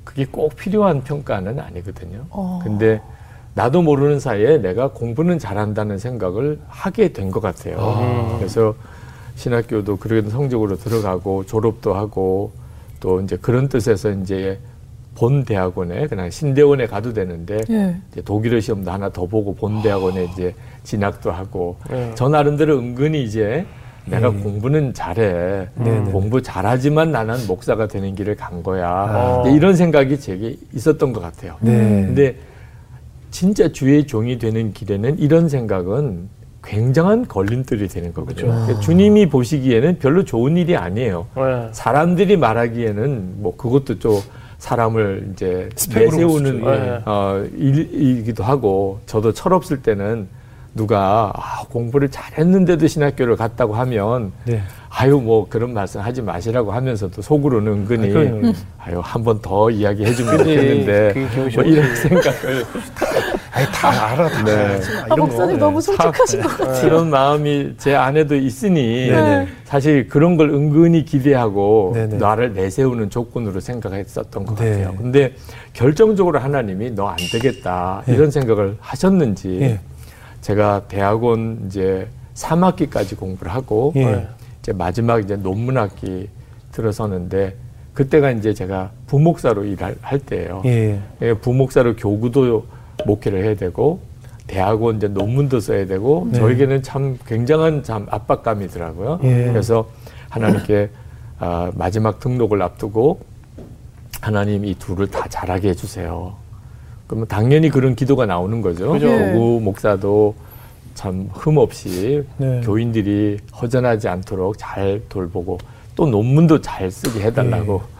[0.03, 2.25] 그게 꼭 필요한 평가는 아니거든요.
[2.29, 2.59] 어.
[2.63, 3.01] 근데
[3.53, 7.77] 나도 모르는 사이에 내가 공부는 잘한다는 생각을 하게 된 것 같아요.
[7.79, 8.35] 아.
[8.37, 8.75] 그래서
[9.37, 12.51] 신학교도 그런 성적으로 들어가고 졸업도 하고
[12.99, 14.59] 또 이제 그런 뜻에서 이제
[15.15, 17.95] 본 대학원에 그냥 신대원에 가도 되는데 예.
[18.11, 22.11] 이제 독일어 시험도 하나 더 보고 본 대학원에 이제 진학도 하고 예.
[22.15, 23.65] 저 나름대로 은근히 이제
[24.05, 24.41] 내가 예.
[24.41, 26.11] 공부는 잘해 네네.
[26.11, 29.43] 공부 잘하지만 나는 목사가 되는 길을 간 거야 아.
[29.47, 31.57] 이런 생각이 제게 있었던 것 같아요.
[31.61, 31.73] 네.
[32.05, 32.35] 근데
[33.29, 36.29] 진짜 주의 종이 되는 길에는 이런 생각은
[36.67, 38.47] 굉장한 걸림돌이 되는 거거든요.
[38.47, 38.61] 그렇죠.
[38.65, 41.25] 그러니까 주님이 보시기에는 별로 좋은 일이 아니에요.
[41.37, 41.69] 예.
[41.71, 44.19] 사람들이 말하기에는 뭐 그것도 좀
[44.59, 46.61] 사람을 이제 내세우는.
[46.65, 47.01] 예.
[47.05, 50.27] 어, 일이기도 하고 저도 철없을 때는
[50.75, 54.61] 누가 아, 공부를 잘했는데도 신학교를 갔다고 하면 네.
[54.89, 58.53] 아유 뭐 그런 말씀 하지 마시라고 하면서도 속으로는 은근히 아.
[58.85, 60.37] 아유 한 번 더 이야기해 주면.
[60.37, 61.13] 좋겠는데
[61.55, 61.63] 뭐.
[61.63, 62.63] 이런 생각을
[63.57, 64.79] 아니, 다 알아, 다 네.
[65.01, 65.65] 아, 이런 목사님 거.
[65.65, 66.81] 너무 솔직하신 것 같아요.
[66.81, 69.47] 그런 마음이 제 안에도 있으니 네네.
[69.65, 72.17] 사실 그런 걸 은근히 기대하고 네네.
[72.17, 74.69] 나를 내세우는 조건으로 생각했었던 것 네.
[74.83, 74.95] 같아요.
[74.95, 75.33] 근데
[75.73, 78.13] 결정적으로 하나님이 너 안 되겠다 예.
[78.13, 79.79] 이런 생각을 하셨는지 예.
[80.41, 84.27] 제가 대학원 이제 3학기까지 공부를 하고 예.
[84.61, 86.29] 이제 마지막 이제 논문 학기
[86.73, 87.55] 들어서는데
[87.95, 90.61] 그때가 이제 제가 부목사로 일할 할 때예요.
[90.65, 90.99] 예.
[91.23, 92.65] 예, 부목사로 교구도
[93.05, 93.99] 목회를 해야 되고
[94.47, 96.39] 대학원 이제 논문도 써야 되고 네.
[96.39, 99.19] 저에게는 참 굉장한 참 압박감이더라고요.
[99.23, 99.45] 예.
[99.45, 99.89] 그래서
[100.29, 100.89] 하나님께
[101.39, 103.19] 아, 마지막 등록을 앞두고
[104.21, 106.35] 하나님 이 둘을 다 잘하게 해주세요.
[107.07, 108.91] 그러면 당연히 그런 기도가 나오는 거죠.
[108.93, 109.07] 그죠.
[109.07, 110.35] 교구 목사도
[110.95, 112.61] 참 흠 없이 네.
[112.61, 115.59] 교인들이 허전하지 않도록 잘 돌보고
[115.95, 117.81] 또 논문도 잘 쓰게 해달라고.
[117.83, 117.97] 예.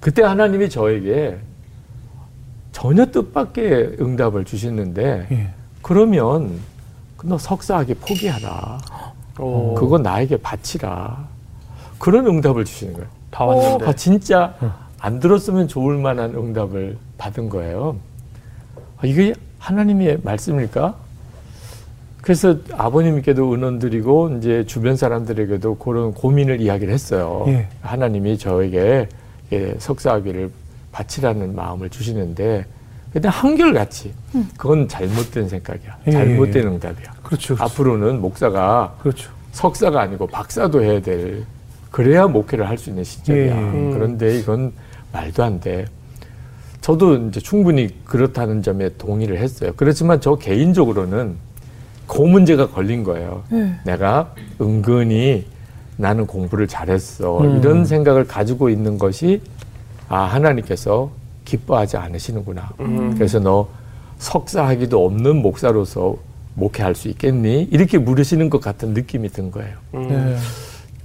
[0.00, 1.36] 그때 하나님이 저에게
[2.76, 5.48] 전혀 뜻밖의 응답을 주시는데 예.
[5.80, 6.60] 그러면
[7.22, 8.78] 너 석사하기 포기하라.
[9.38, 9.72] 오.
[9.72, 11.26] 그거 나에게 바치라.
[11.98, 13.08] 그런 응답을 주시는 거예요.
[13.30, 13.86] 다 왔는데.
[13.86, 14.54] 아, 진짜
[14.98, 17.96] 안 들었으면 좋을 만한 응답을 받은 거예요.
[18.98, 20.96] 아, 이게 하나님의 말씀일까?
[22.20, 27.44] 그래서 아버님께도 은원 드리고 이제 주변 사람들에게도 그런 고민을 이야기를 했어요.
[27.46, 27.68] 예.
[27.80, 29.08] 하나님이 저에게
[29.52, 30.50] 예, 석사학위를
[30.96, 32.64] 바치라는 마음을 주시는데
[33.12, 34.12] 근데 한결같이
[34.56, 35.98] 그건 잘못된 생각이야.
[36.06, 36.66] 예, 잘못된 예.
[36.68, 37.12] 응답이야.
[37.22, 37.54] 그렇죠.
[37.54, 37.64] 그렇죠.
[37.64, 39.30] 앞으로는 목사가 그렇죠.
[39.52, 41.44] 석사가 아니고 박사도 해야 될
[41.90, 43.44] 그래야 목회를 할 수 있는 시점이야.
[43.44, 43.52] 예, 예.
[43.52, 43.90] 음.
[43.92, 44.72] 그런데 이건
[45.12, 45.84] 말도 안 돼.
[46.80, 49.72] 저도 이제 충분히 그렇다는 점에 동의를 했어요.
[49.76, 51.36] 그렇지만 저 개인적으로는
[52.06, 53.44] 그 문제가 걸린 거예요.
[53.52, 53.74] 예.
[53.84, 55.46] 내가 은근히
[55.96, 57.40] 나는 공부를 잘했어.
[57.40, 57.58] 음.
[57.58, 59.40] 이런 생각을 가지고 있는 것이
[60.08, 61.10] 아, 하나님께서
[61.44, 62.70] 기뻐하지 않으시는구나.
[62.80, 63.14] 음.
[63.14, 63.68] 그래서 너
[64.18, 66.16] 석사하기도 없는 목사로서
[66.54, 67.68] 목회할 수 있겠니?
[67.70, 69.76] 이렇게 물으시는 것 같은 느낌이 든 거예요.
[69.94, 70.10] 음.
[70.10, 70.36] 예.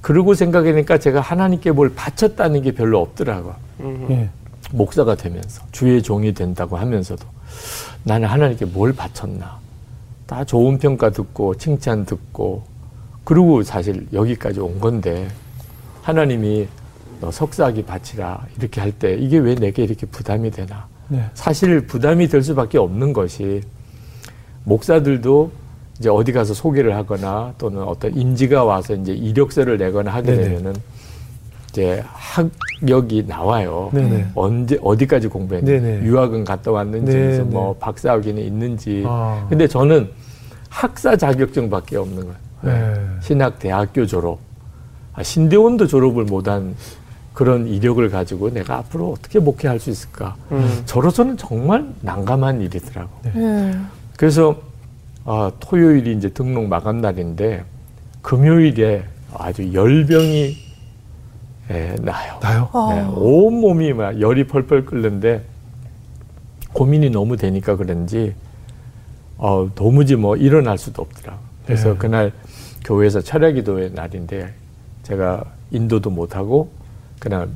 [0.01, 3.55] 그러고 생각하니까 제가 하나님께 뭘 바쳤다는 게 별로 없더라고요.
[3.81, 4.07] 음.
[4.09, 4.29] 예.
[4.71, 7.25] 목사가 되면서 주의 종이 된다고 하면서도
[8.03, 9.59] 나는 하나님께 뭘 바쳤나
[10.25, 12.63] 다 좋은 평가 듣고 칭찬 듣고
[13.25, 15.27] 그리고 사실 여기까지 온 건데
[16.01, 16.67] 하나님이
[17.21, 21.23] 너 석사하기 바치라 이렇게 할 때 이게 왜 내게 이렇게 부담이 되나 네.
[21.33, 23.61] 사실 부담이 될 수밖에 없는 것이
[24.65, 25.51] 목사들도
[25.99, 30.43] 이제 어디 가서 소개를 하거나 또는 어떤 인지가 와서 이제 이력서를 내거나 하게 네네.
[30.43, 30.73] 되면은
[31.69, 33.89] 이제 학력이 나와요.
[33.93, 34.31] 네네.
[34.35, 36.05] 언제 어디까지 공부했는지 네네.
[36.05, 39.03] 유학은 갔다 왔는지 뭐 박사학위는 있는지.
[39.05, 39.45] 아.
[39.49, 40.09] 근데 저는
[40.69, 42.35] 학사 자격증밖에 없는 거예요.
[42.61, 43.05] 네.
[43.21, 44.39] 신학 대학교 졸업.
[45.13, 46.75] 아, 신대원도 졸업을 못한
[47.41, 50.35] 그런 이력을 가지고 내가 앞으로 어떻게 목회할 수 있을까?
[50.51, 50.83] 음.
[50.85, 53.09] 저로서는 정말 난감한 일이더라고.
[53.35, 53.75] 예.
[54.15, 54.61] 그래서
[55.25, 57.63] 아, 토요일이 이제 등록 마감 날인데
[58.21, 60.55] 금요일에 아주 열병이
[61.71, 62.37] 예, 나요.
[62.41, 62.69] 나요?
[62.73, 62.93] 아.
[62.93, 65.41] 네, 온 몸이 막 열이 펄펄 끓는데
[66.73, 68.35] 고민이 너무 되니까 그런지
[69.39, 71.39] 어, 도무지 뭐 일어날 수도 없더라고.
[71.65, 71.97] 그래서 네.
[71.97, 72.33] 그날
[72.85, 74.53] 교회에서 철야 기도의 날인데
[75.01, 76.80] 제가 인도도 못 하고
[77.21, 77.49] 그냥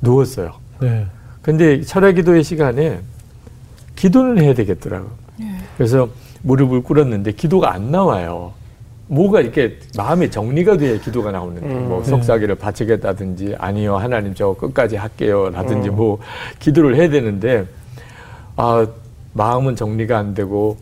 [0.00, 0.52] 누웠어요.
[0.80, 1.04] 네.
[1.42, 3.00] 근데 철야 기도의 시간에
[3.96, 5.10] 기도는 해야 되겠더라고요.
[5.76, 6.08] 그래서
[6.42, 8.52] 무릎을 꿇었는데 기도가 안 나와요.
[9.08, 11.88] 뭐가 이렇게 마음에 정리가 돼야 기도가 나오는데 음.
[11.88, 15.96] 뭐 속삭이를 바치겠다든지 아니요 하나님 저 끝까지 할게요라든지 음.
[15.96, 16.18] 뭐
[16.60, 17.66] 기도를 해야 되는데
[18.54, 18.86] 아
[19.32, 20.76] 마음은 정리가 안 되고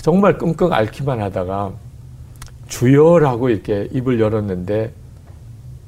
[0.00, 1.72] 정말 끙끙 앓기만 하다가
[2.68, 4.92] 주여라고 이렇게 입을 열었는데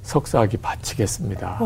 [0.05, 1.59] 석사하기 바치겠습니다.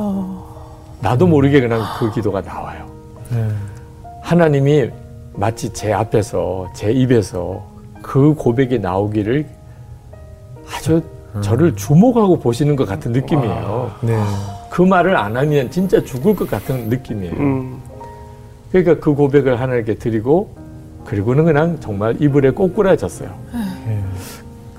[1.00, 2.86] 나도 모르게 그냥 그 기도가 나와요.
[3.30, 3.48] 네.
[4.22, 4.90] 하나님이
[5.34, 7.64] 마치 제 앞에서 제 입에서
[8.02, 9.46] 그 고백이 나오기를
[10.74, 11.02] 아주
[11.42, 13.92] 저를 주목하고 보시는 것 같은 느낌이에요.
[14.02, 14.22] 네.
[14.70, 17.34] 그 말을 안 하면 진짜 죽을 것 같은 느낌이에요.
[17.34, 17.82] 음.
[18.70, 20.54] 그러니까 그 고백을 하나님께 드리고
[21.04, 23.30] 그리고는 그냥 정말 이불에 꼬꾸라졌어요.
[23.86, 24.04] 네.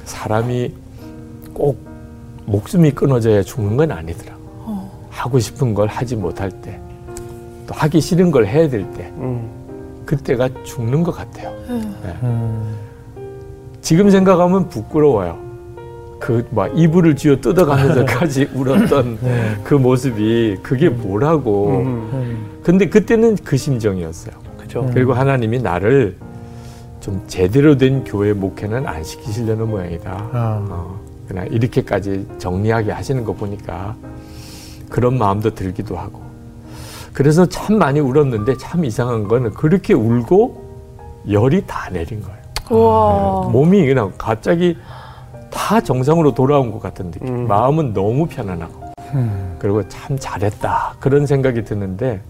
[0.06, 0.74] 사람이
[1.54, 1.88] 꼭
[2.53, 4.38] 목숨이 끊어져야 죽는 건 아니더라.
[5.09, 6.79] 하고 싶은 걸 하지 못할 때,
[7.67, 9.49] 또 하기 싫은 걸 해야 될 때, 음.
[10.05, 11.49] 그때가 죽는 것 같아요.
[11.69, 12.75] 음.
[13.81, 15.38] 지금 생각하면 부끄러워요.
[16.19, 19.55] 그 막 이불을 쥐어 뜯어가면서까지 울었던 네.
[19.63, 21.69] 그 모습이 그게 뭐라고.
[21.79, 22.09] 음.
[22.13, 22.45] 음.
[22.63, 24.33] 근데 그때는 그 심정이었어요.
[24.57, 24.81] 그죠.
[24.81, 24.91] 음.
[24.93, 26.15] 그리고 하나님이 나를
[26.99, 30.12] 좀 제대로 된 교회 목회는 안 시키시려는 모양이다.
[30.33, 30.65] 아.
[30.69, 30.99] 어,
[31.30, 33.96] 그냥 이렇게까지 정리하게 하시는 거 보니까
[34.89, 36.22] 그런 마음도 들기도 하고.
[37.13, 42.39] 그래서 참 많이 울었는데 참 이상한 거는 그렇게 울고 열이 다 내린 거예요.
[42.72, 43.46] 우와.
[43.46, 44.76] 네, 몸이 그냥 갑자기
[45.52, 47.28] 다 정상으로 돌아온 것 같은 느낌.
[47.28, 47.48] 음.
[47.48, 48.94] 마음은 너무 편안하고.
[49.13, 49.56] 음.
[49.60, 50.96] 그리고 참 잘했다.
[51.00, 52.22] 그런 생각이 드는데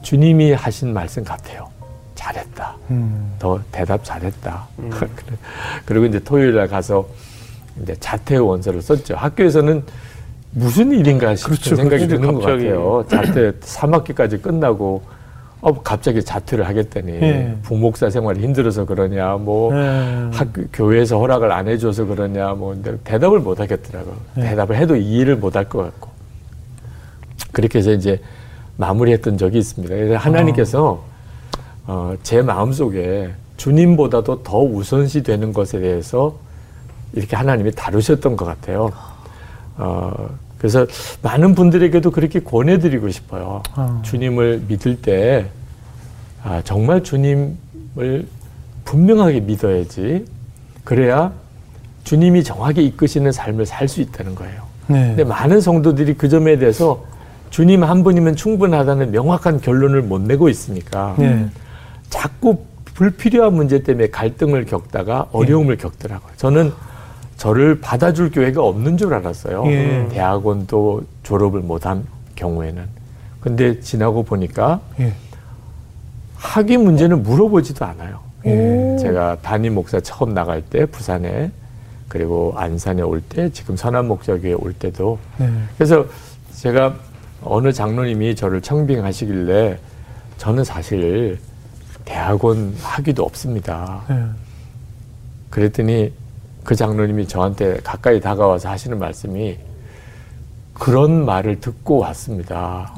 [0.00, 1.67] 주님이 하신 말씀 같아요.
[2.22, 2.76] 잘했다.
[2.90, 3.32] 음.
[3.38, 4.66] 더 대답 잘했다.
[4.80, 4.90] 음.
[5.86, 7.06] 그리고 이제 토요일 날 가서
[7.82, 9.14] 이제 자퇴 원서를 썼죠.
[9.14, 9.84] 학교에서는
[10.50, 11.76] 무슨 일인가 싶은 그렇죠.
[11.76, 12.20] 생각이 그렇죠.
[12.20, 12.64] 드는 것 갑자기.
[12.66, 13.04] 같아요.
[13.08, 15.02] 자퇴 3학기까지 끝나고
[15.60, 17.56] 어, 갑자기 자퇴를 하겠다니 예.
[17.62, 20.30] 부목사 생활이 힘들어서 그러냐 뭐 네.
[20.32, 24.10] 학교 교회에서 허락을 안 해줘서 그러냐 뭐 대답을 못 하겠더라고.
[24.10, 24.50] 요 네.
[24.50, 26.10] 대답을 해도 이해를 못 할 것 같고
[27.52, 28.20] 그렇게 해서 이제
[28.76, 29.94] 마무리했던 적이 있습니다.
[29.94, 31.07] 그래서 하나님께서 어,
[32.22, 36.36] 제 마음 속에 주님보다도 더 우선시 되는 것에 대해서
[37.12, 38.92] 이렇게 하나님이 다루셨던 것 같아요.
[39.76, 40.86] 어, 그래서
[41.22, 43.62] 많은 분들에게도 그렇게 권해드리고 싶어요.
[43.74, 44.00] 아.
[44.04, 45.46] 주님을 믿을 때
[46.44, 48.26] 아, 정말 주님을
[48.84, 50.26] 분명하게 믿어야지.
[50.84, 51.32] 그래야
[52.04, 54.62] 주님이 정확히 이끄시는 삶을 살 수 있다는 거예요.
[54.86, 55.08] 네.
[55.08, 57.04] 근데 많은 성도들이 그 점에 대해서
[57.50, 61.46] 주님 한 분이면 충분하다는 명확한 결론을 못 내고 있으니까 네.
[62.10, 66.32] 자꾸 불필요한 문제 때문에 갈등을 겪다가 어려움을 겪더라고요.
[66.36, 66.72] 저는
[67.36, 69.64] 저를 받아줄 교회가 없는 줄 알았어요.
[69.66, 70.08] 예.
[70.10, 72.82] 대학원도 졸업을 못한 경우에는.
[73.40, 75.12] 근데 지나고 보니까 예.
[76.36, 78.18] 학위 문제는 물어보지도 않아요.
[78.46, 78.96] 예.
[79.00, 81.50] 제가 담임 목사 처음 나갈 때 부산에
[82.08, 85.48] 그리고 안산에 올 때 지금 선한 목자교회 올 때도 네.
[85.76, 86.06] 그래서
[86.54, 86.94] 제가
[87.42, 89.78] 어느 장로님이 저를 청빙하시길래
[90.38, 91.38] 저는 사실
[92.08, 94.00] 대학원 학위도 없습니다.
[94.08, 94.24] 네.
[95.50, 96.10] 그랬더니
[96.64, 99.58] 그 장로님이 저한테 가까이 다가와서 하시는 말씀이
[100.72, 102.94] 그런 말을 듣고 왔습니다.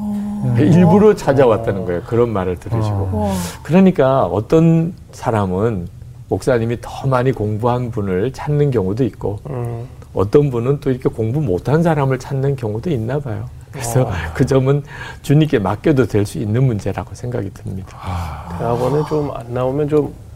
[0.59, 2.03] 일부러 찾아왔다는 거예요.
[2.03, 3.11] 그런 말을 들으시고.
[3.13, 3.33] 와.
[3.65, 5.89] 그러니까 어떤 사람은
[6.29, 9.89] 목사님이 더 많이 공부한 분을 찾는 경우도 있고 음.
[10.15, 13.49] 어떤 분은 또 이렇게 공부 못한 사람을 찾는 경우도 있나 봐요.
[13.73, 14.33] 그래서 아.
[14.35, 14.83] 그 점은
[15.23, 17.97] 주님께 맡겨도 될 수 있는 문제라고 생각이 듭니다.
[18.59, 20.31] 대학원에 좀 안 나오면 좀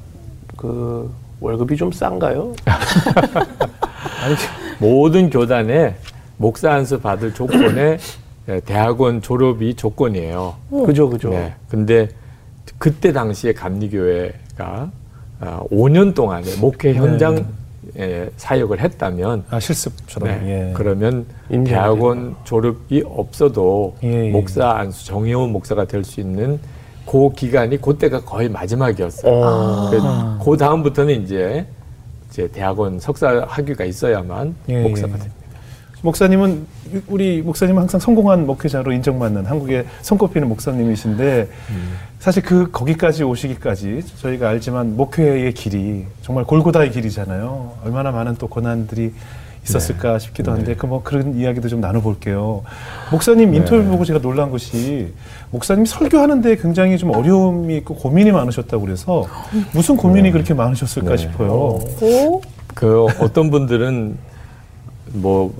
[0.56, 2.54] 그 월급이 좀 싼가요?
[4.24, 4.34] 아니,
[4.78, 5.96] 모든 교단에
[6.36, 7.98] 목사 안수 받을 조건에
[8.48, 10.54] 예, 대학원 졸업이 조건이에요.
[10.86, 11.30] 그죠, 그죠.
[11.30, 11.54] 네.
[11.68, 12.08] 근데
[12.78, 14.90] 그때 당시에 감리교회가
[15.40, 17.44] 아, 5년 동안에 목회 현장 에
[18.36, 20.28] 사역을 했다면 아, 실습처럼.
[20.28, 20.72] 네, 예.
[20.74, 21.26] 그러면
[21.64, 24.30] 대학원 졸업이 없어도 예, 예.
[24.30, 26.58] 목사 안수 정혜원 목사가 될 수 있는
[27.06, 29.32] 그 기간이 그때가 거의 마지막이었어요.
[29.32, 29.90] 어.
[30.02, 30.40] 아.
[30.44, 31.66] 그 다음부터는 이제
[32.30, 35.18] 이제 대학원 석사 학위가 있어야만 예, 목사가 예.
[35.18, 35.34] 됩니다.
[36.04, 36.66] 목사님은
[37.08, 41.48] 우리 목사님은 항상 성공한 목회자로 인정받는 한국의 손꼽히는 목사님이신데
[42.18, 47.78] 사실 그 거기까지 오시기까지 저희가 알지만 목회의 길이 정말 골고다의 길이잖아요.
[47.84, 49.14] 얼마나 많은 또 고난들이
[49.64, 52.62] 있었을까 싶기도 한데 그뭐 그런 이야기도 좀 나눠볼게요.
[53.10, 55.10] 목사님 인터뷰 보고 제가 놀란 것이
[55.52, 59.26] 목사님이 설교하는데 굉장히 좀 어려움이 있고 고민이 많으셨다고 그래서
[59.72, 61.16] 무슨 고민이 그렇게 많으셨을까 네.
[61.16, 61.50] 싶어요.
[61.50, 62.42] 오?
[62.74, 64.18] 그 어떤 분들은
[65.14, 65.54] 뭐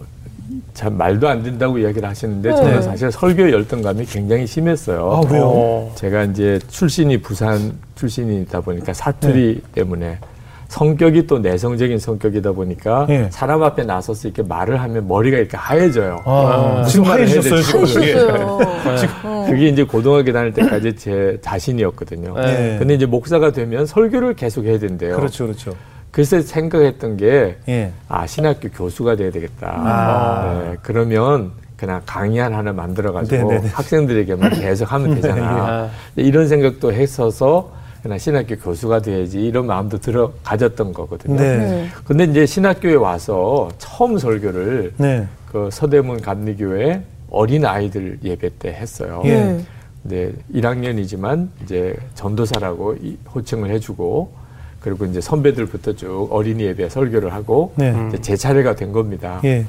[0.75, 2.57] 참 말도 안 된다고 이야기를 하시는데 네.
[2.57, 5.11] 저는 사실 설교 열등감이 굉장히 심했어요.
[5.11, 5.45] 아, 왜요?
[5.47, 5.93] 어.
[5.95, 9.73] 제가 이제 출신이 부산 출신이다 보니까 사투리 네.
[9.73, 10.19] 때문에
[10.67, 13.29] 성격이 또 내성적인 성격이다 보니까 예.
[13.31, 16.23] 사람 앞에 나서서 이렇게 말을 하면 머리가 이렇게 하얘져요.
[16.25, 18.03] 아, 무슨 해야 하얘지셨어요, 될지 지금.
[18.03, 19.45] 하셨어요.
[19.47, 19.51] 예.
[19.51, 22.35] 그게 이제 고등학교 다닐 때까지 제 자신이었거든요.
[22.35, 22.77] 네.
[22.81, 25.15] 근데 이제 목사가 되면 설교를 계속 해야 된대요.
[25.15, 25.77] 그렇죠, 그렇죠.
[26.15, 27.91] 그래서 생각했던 게 예.
[28.09, 29.67] 아, 신학교 교수가 돼야 되겠다.
[29.77, 30.63] 아.
[30.63, 33.69] 네, 그러면 그냥 강의한 하나 만들어가지고 네네네.
[33.71, 35.43] 학생들에게만 계속 하면 되잖아.
[35.45, 35.91] 아.
[36.15, 41.35] 이런 생각도 했어서 그냥 신학교 교수가 돼야지 이런 마음도 들어 가졌던 거거든요.
[41.35, 41.57] 네.
[41.59, 41.89] 네.
[42.05, 45.27] 근데 이제 신학교에 와서 처음 설교를 네.
[45.51, 49.21] 그 서대문 감리교회 어린 아이들 예배 때 했어요.
[49.25, 49.31] 예.
[49.45, 49.65] 네.
[50.07, 54.44] 네, 1학년이지만 이제 전도사라고 이- 호칭을 해주고
[54.85, 57.95] 그리고 이제 선배들부터 쭉 어린이 예배 설교를 하고 네.
[58.09, 59.41] 이제 제 차례가 된 겁니다.
[59.43, 59.65] 예.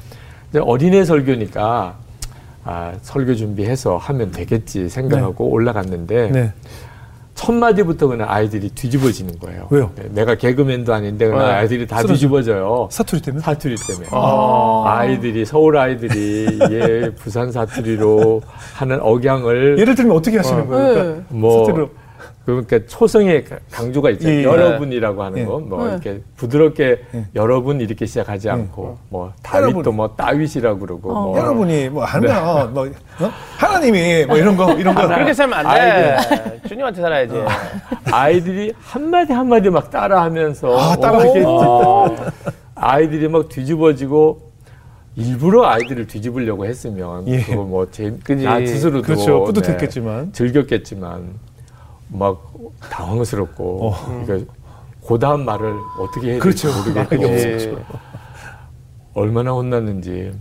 [0.50, 1.96] 이제 어린애 설교니까
[2.64, 6.52] 아, 설교 준비해서 하면 되겠지 생각하고 올라갔는데 네.
[7.34, 9.68] 첫 마디부터 그냥 아이들이 뒤집어지는 거예요.
[9.70, 9.90] 왜요?
[9.94, 11.52] 네, 내가 개그맨도 아닌데 그냥 네.
[11.52, 12.12] 아이들이 다 쓰러져.
[12.12, 12.88] 뒤집어져요.
[12.90, 13.42] 사투리 때문에?
[13.42, 14.08] 사투리 때문에.
[14.10, 14.82] 아.
[14.86, 18.42] 아이들이 서울 아이들이 예 부산 사투리로
[18.74, 20.66] 하는 억양을 예를 들면 어떻게 하시는 어.
[20.66, 20.86] 거예요?
[20.88, 20.94] 네.
[20.94, 21.90] 그러니까 뭐 사투리로.
[22.46, 24.36] 그러니까 초성의 강조가 있잖아요.
[24.36, 24.44] 예, 예.
[24.44, 25.44] 여러분이라고 하는 예.
[25.44, 25.90] 건뭐 네.
[25.90, 27.24] 이렇게 부드럽게 예.
[27.34, 29.96] 여러분 이렇게 시작하지 않고 뭐 다윗도 여러분.
[29.96, 31.22] 뭐 다윗이라고 그러고 어.
[31.22, 33.30] 뭐 여러분이 뭐 하면 뭐 어?
[33.58, 36.60] 하나님이 뭐 이런 거 이런 거 그렇게 살면 안 돼.
[36.68, 37.34] 주님한테 살아야지.
[38.12, 41.42] 아이들이 한 마디 한 마디 막 따라하면서 아, 따라하게.
[41.44, 42.16] 어,
[42.76, 44.52] 아이들이 막 뒤집어지고
[45.16, 47.40] 일부러 아이들을 뒤집으려고 했으면 예.
[47.40, 48.16] 그거 뭐 제.
[48.44, 49.38] 나 스스로도 그렇죠.
[49.38, 50.32] 네, 뿌듯했겠지만.
[50.32, 51.40] 즐겼겠지만
[52.08, 52.52] 막
[52.90, 54.22] 당황스럽고 어.
[54.24, 54.52] 그러니까
[55.06, 56.68] 그 다음 말을 어떻게 해야 그렇죠.
[56.72, 57.84] 될지 모르겠고 없었죠.
[59.14, 60.32] 얼마나 혼났는지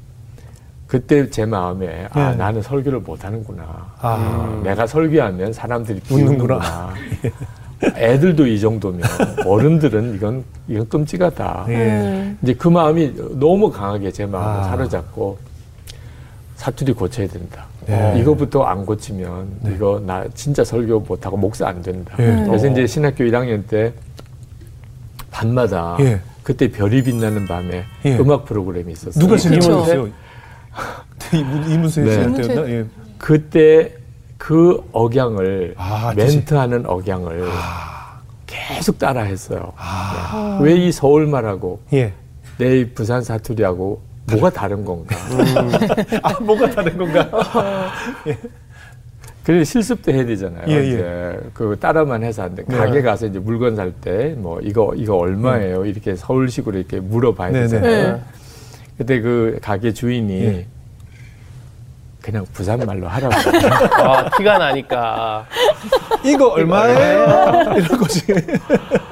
[0.88, 2.36] 그때 제 마음에 아 네.
[2.36, 4.62] 나는 설교를 못하는구나 아.
[4.64, 6.94] 내가 설교하면 사람들이 웃는구나.
[7.98, 9.02] 애들도 이 정도면
[9.46, 11.74] 어른들은 이건 이건 끔찍하다 예.
[11.74, 12.36] 네.
[12.42, 14.64] 이제 그 마음이 너무 강하게 제 마음을 아.
[14.64, 15.38] 사로잡고
[16.56, 17.66] 사투리 고쳐야 된다.
[17.86, 18.20] 네.
[18.20, 22.16] 이거부터 안 고치면 이거 나 진짜 설교 못하고 목사 안 된다.
[22.20, 22.44] 예.
[22.46, 22.72] 그래서 어.
[22.72, 23.94] 이제 신학교 1학년 때
[25.32, 26.20] 밤마다 예.
[26.44, 28.18] 그때 별이 빛나는 밤에 예.
[28.18, 29.24] 음악 프로그램이 있었어요.
[29.24, 29.36] 누가?
[31.34, 32.24] 이문 이문세 씨 네.
[32.24, 32.70] 할 때였나?
[32.70, 32.86] 예.
[33.18, 33.94] 그때
[34.38, 36.14] 그 억양을 아.
[36.16, 38.22] 멘트하는 억양을 아.
[38.46, 39.74] 계속 따라했어요.
[39.76, 40.60] 아.
[40.62, 42.14] 왜이 서울말하고 예.
[42.58, 45.16] 내이 부산 사투리하고 뭐가 다른 건가?
[46.24, 47.92] 아, 뭐가 다른 건가?
[49.44, 50.64] 그래 실습 도 해야 되잖아요.
[50.68, 50.88] 예, 예.
[50.88, 52.64] 이제 그 따라만 해서 안 돼.
[52.68, 52.76] 네.
[52.78, 55.86] 가게 가서 이제 물건 살 때 뭐 이거 이거 얼마예요?
[55.86, 57.68] 이렇게 서울식으로 이렇게 물어봐야 네, 네.
[57.68, 58.14] 되잖아요.
[58.14, 58.22] 네.
[58.98, 60.66] 그때 그 가게 주인이 예.
[62.24, 63.36] 그냥 부산 말로 하라고.
[64.04, 65.46] 아, 티가 나니까.
[66.24, 67.76] 이거 얼마예요?
[67.78, 68.22] 이런 거지.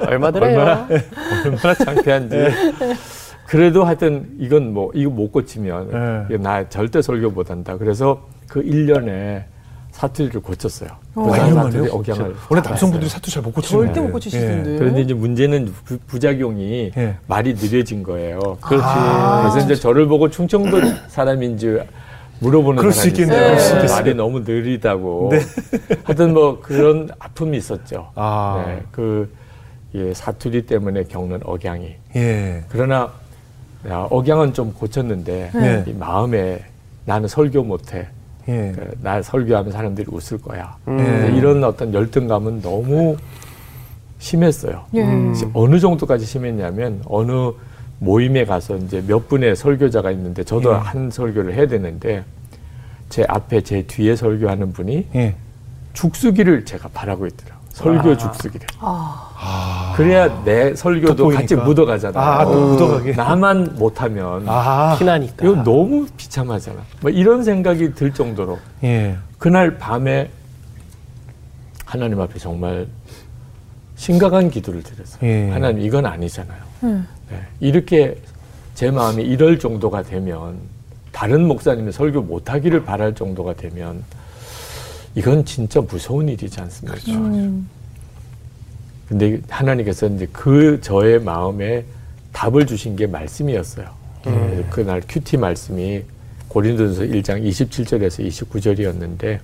[0.00, 0.58] 얼마 들어요?
[0.58, 0.88] 얼마나
[1.44, 2.36] 얼마나 창피한지.
[3.46, 6.36] 그래도 하여튼 이건 뭐 이거 못 고치면 네.
[6.38, 7.76] 나 절대 설교 못 한다.
[7.76, 9.44] 그래서 그 1년에
[9.90, 10.90] 사투리를 고쳤어요.
[10.90, 11.94] 아, 부산 이런 사투리 말이요?
[11.94, 12.34] 억양을.
[12.50, 13.08] 원래 다 남성분들이.
[13.08, 14.12] 사투 잘못 고치는 절대 못.
[14.12, 14.76] 고치실 예.
[14.78, 17.16] 그런데 이제 문제는 부, 부작용이 예.
[17.28, 18.40] 말이 느려진 거예요.
[18.60, 18.84] 그렇지.
[18.84, 19.42] 아.
[19.52, 21.78] 그래서 이제 저를 보고 충청도 사람인지
[22.40, 23.36] 물어보는 그럴 수 사람이 있겠네요.
[23.38, 23.48] 있어요.
[23.50, 23.96] 그럴 수 있겠어요.
[23.96, 25.28] 말이 너무 느리다고.
[25.30, 25.38] 네.
[26.02, 28.10] 하여튼 뭐 그런 아픔이 있었죠.
[28.16, 28.64] 아.
[28.66, 29.32] 네, 그
[29.94, 31.94] 예, 사투리 때문에 겪는 억양이.
[32.16, 32.64] 예.
[32.68, 33.12] 그러나
[33.88, 35.84] 야, 억양은 좀 고쳤는데 네.
[35.86, 36.64] 이 마음에
[37.04, 38.08] 나는 설교 못해.
[38.48, 38.72] 예.
[38.74, 40.76] 그, 나 설교하면 사람들이 웃을 거야.
[40.88, 40.98] 음.
[41.00, 41.36] 예.
[41.36, 43.16] 이런 어떤 열등감은 너무
[44.18, 44.84] 심했어요.
[44.94, 45.02] 예.
[45.02, 45.34] 음.
[45.52, 47.52] 어느 정도까지 심했냐면 어느
[47.98, 50.74] 모임에 가서 이제 몇 분의 설교자가 있는데 저도 예.
[50.76, 52.24] 한 설교를 해야 되는데
[53.08, 55.34] 제 앞에 제 뒤에 설교하는 분이 예.
[55.92, 57.53] 죽수기를 제가 바라고 있더라고요.
[57.74, 58.16] 설교 아.
[58.16, 58.66] 죽수기를.
[58.78, 61.40] 아, 그래야 내 설교도 돋보이니까.
[61.40, 62.24] 같이 묻어가잖아요.
[62.24, 63.12] 아, 또 묻어가게.
[63.12, 64.94] 나만 못하면 아.
[64.96, 65.44] 티나니까.
[65.44, 66.80] 이거 너무 비참하잖아.
[67.00, 69.16] 뭐 이런 생각이 들 정도로 예.
[69.38, 70.30] 그날 밤에
[71.84, 72.86] 하나님 앞에 정말
[73.96, 75.28] 심각한 기도를 드렸어요.
[75.28, 75.50] 예.
[75.50, 76.58] 하나님 이건 아니잖아요.
[76.84, 77.08] 음.
[77.28, 77.40] 네.
[77.58, 78.16] 이렇게
[78.74, 80.58] 제 마음이 이럴 정도가 되면
[81.10, 84.04] 다른 목사님이 설교 못하기를 바랄 정도가 되면
[85.14, 87.12] 이건 진짜 무서운 일이지 않습니까?
[87.12, 87.68] 음.
[89.08, 91.84] 근데 하나님께서 이제 그 저의 마음에
[92.32, 93.86] 답을 주신 게 말씀이었어요.
[94.22, 96.02] 그래서 그날 큐티 말씀이
[96.48, 99.40] 고린도전서 1장 27절에서 29절이었는데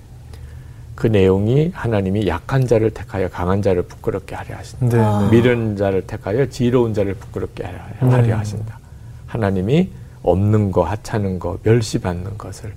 [0.95, 4.87] 그 내용이 하나님이 약한 자를 택하여 강한 자를 부끄럽게 하려 하신다.
[4.97, 5.03] 네.
[5.03, 5.21] 아.
[5.21, 5.37] 네.
[5.37, 8.31] 미련한 자를 택하여 지혜로운 자를 부끄럽게 하려 네.
[8.31, 8.79] 하신다.
[9.27, 9.89] 하나님이
[10.23, 12.73] 없는 거, 하찮은 거, 멸시받는 것을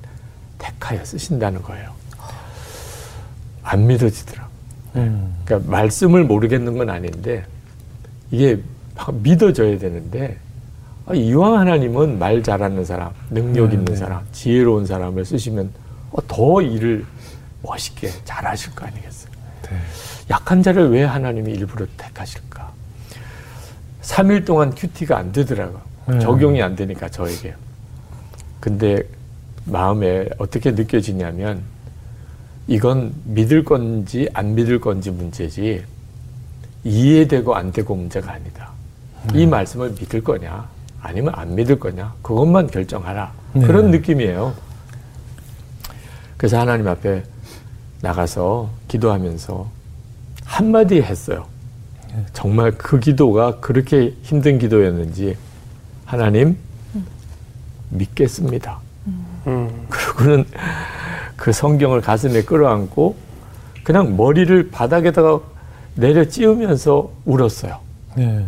[0.59, 1.91] 택하여 쓰신다는 거예요.
[3.65, 4.49] 안 믿어지더라고.
[4.97, 5.35] 음.
[5.45, 7.45] 그러니까 말씀을 모르겠는 건 아닌데
[8.31, 8.61] 이게
[8.95, 10.39] 막 믿어져야 되는데
[11.07, 13.97] 아, 이왕 하나님은 말 잘하는 사람, 능력 네, 있는 네.
[13.97, 15.71] 사람, 지혜로운 사람을 쓰시면
[16.13, 17.05] 어, 더 일을
[17.63, 19.33] 멋있게 잘하실 거 아니겠어요?
[19.63, 19.77] 네.
[20.31, 22.73] 약한 자를 왜 하나님이 일부러 택하실까?
[24.03, 25.79] 3일 동안 큐티가 안 되더라고.
[26.07, 26.19] 네.
[26.21, 27.55] 적용이 안 되니까 저에게.
[28.61, 29.03] 근데
[29.67, 31.63] 마음에 어떻게 느껴지냐면
[32.67, 35.85] 이건 믿을 건지 안 믿을 건지 문제지
[36.85, 38.71] 이해되고 안 되고 문제가 아니다.
[39.33, 39.43] 네.
[39.43, 40.69] 이 말씀을 믿을 거냐
[41.01, 43.33] 아니면 안 믿을 거냐 그것만 결정하라.
[43.55, 43.67] 네.
[43.67, 44.55] 그런 느낌이에요.
[46.37, 47.23] 그래서 하나님 앞에
[48.01, 49.71] 나가서 기도하면서
[50.45, 51.47] 한마디 했어요.
[52.33, 55.37] 정말 그 기도가 그렇게 힘든 기도였는지
[56.05, 56.57] 하나님
[57.91, 58.79] 믿겠습니다.
[59.47, 59.87] 음.
[59.89, 60.45] 그러고는
[61.45, 63.17] 그 성경을 가슴에 끌어안고
[63.83, 65.41] 그냥 머리를 바닥에다가
[65.95, 67.81] 내려 찌우면서 울었어요.
[68.17, 68.47] 네.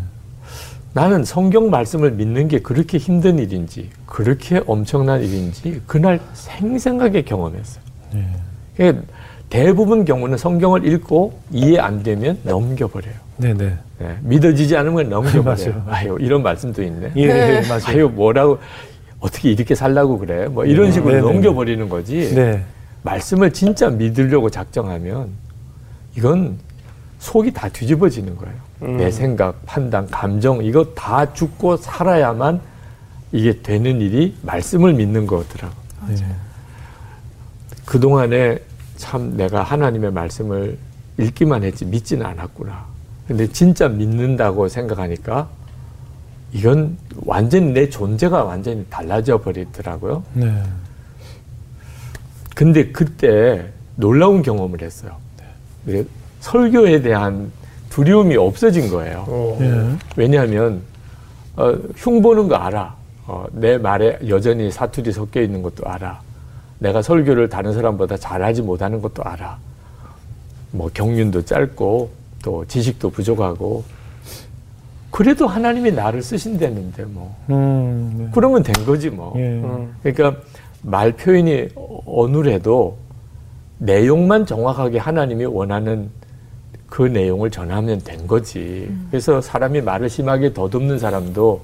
[0.95, 7.85] 나는 성경 말씀을 믿는 게 그렇게 힘든 일인지 그렇게 엄청난 일인지 그날 생생하게 경험했어요.
[8.15, 8.31] 네.
[8.79, 9.03] 그러니까
[9.51, 13.13] 대부분 경우는 성경을 읽고 이해 안 되면 넘겨버려요.
[13.37, 13.53] 네.
[13.53, 13.77] 네.
[13.99, 15.85] 네, 믿어지지 않으면 넘겨버려요.
[15.89, 17.13] 아유 이런 말씀도 있네.
[17.17, 17.63] 예, 네.
[17.63, 17.83] 예, 맞아요.
[17.89, 18.59] 아유 뭐라고
[19.21, 20.47] 어떻게 이렇게 살라고 그래?
[20.47, 21.33] 뭐 이런 식으로 네, 네, 네.
[21.35, 22.35] 넘겨버리는 거지.
[23.07, 23.11] 네.
[23.13, 25.31] 말씀을 진짜 믿으려고 작정하면
[26.17, 26.59] 이건
[27.21, 28.55] 속이 다 뒤집어지는 거예요.
[28.83, 28.97] 음.
[28.99, 32.61] 내 생각, 판단, 감정 이거 다 죽고 살아야만
[33.33, 35.75] 이게 되는 일이 말씀을 믿는 거더라고.
[36.09, 36.17] 네.
[37.85, 38.59] 그 동안에
[38.97, 40.77] 참 내가 하나님의 말씀을
[41.19, 42.85] 읽기만 했지 믿지는 않았구나.
[43.29, 45.49] 근데 진짜 믿는다고 생각하니까
[46.53, 50.23] 이건 완전히 내 존재가 완전히 달라져 버리더라고요.
[50.35, 50.63] 네.
[52.57, 55.13] 근데 그때 놀라운 경험을 했어요.
[55.85, 56.03] 네,
[56.41, 57.53] 설교에 대한
[57.91, 59.27] 두려움이 없어진 거예요.
[59.29, 59.59] 어.
[59.61, 59.97] 예.
[60.17, 60.81] 왜냐하면
[61.55, 62.97] 어, 흉 보는 거 알아.
[63.27, 66.19] 어, 내 말에 여전히 사투리 섞여 있는 것도 알아.
[66.79, 69.59] 내가 설교를 다른 사람보다 잘하지 못하는 것도 알아.
[70.71, 72.11] 뭐 경륜도 짧고
[72.43, 73.85] 또 지식도 부족하고
[75.11, 78.15] 그래도 하나님이 나를 쓰신다는데 뭐 음.
[78.17, 78.29] 네.
[78.33, 79.35] 그러면 된 거지 뭐.
[79.37, 79.41] 예.
[79.43, 79.95] 음.
[80.03, 80.41] 그러니까
[80.87, 81.69] 말 표현이
[82.07, 82.97] 어눌해도
[83.79, 86.11] 내용만 정확하게 하나님이 원하는
[86.89, 88.89] 그 내용을 전하면 된 거지.
[89.11, 91.61] 그래서 사람이 말을 심하게 더듬는 사람도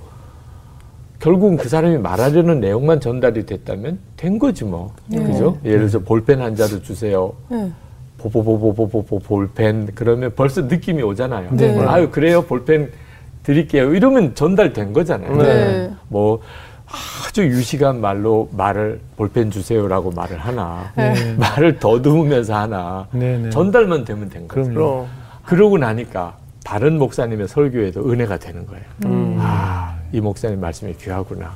[1.21, 4.93] 결국은 그 사람이 말하려는 내용만 전달이 됐다면 된 거지 뭐.
[5.07, 5.23] 네.
[5.23, 5.57] 그죠?
[5.65, 7.33] 예를 들어서 볼펜 한 자루 주세요.
[7.49, 7.71] 네.
[8.19, 11.51] 보보보보보보보 볼펜 그러면 벌써 느낌이 오잖아요.
[11.53, 11.79] 네.
[11.87, 12.91] 아유 그래요 볼펜
[13.45, 13.95] 드릴게요.
[13.95, 15.37] 이러면 전달된 거잖아요.
[15.37, 15.91] 네.
[16.09, 16.41] 뭐
[17.27, 21.35] 아주 유식한 말로 말을 볼펜 주세요라고 말을 하나 네.
[21.35, 23.39] 말을 더듬으면서 하나 네.
[23.39, 23.51] 네.
[23.51, 24.63] 전달만 되면 된 거죠.
[24.63, 24.75] 그럼요.
[24.75, 25.07] 그럼.
[25.45, 28.85] 그러고 나니까 다른 목사님의 설교에도 은혜가 되는 거예요.
[29.07, 29.37] 음.
[29.41, 31.53] 아, 이 목사님 말씀이 귀하구나.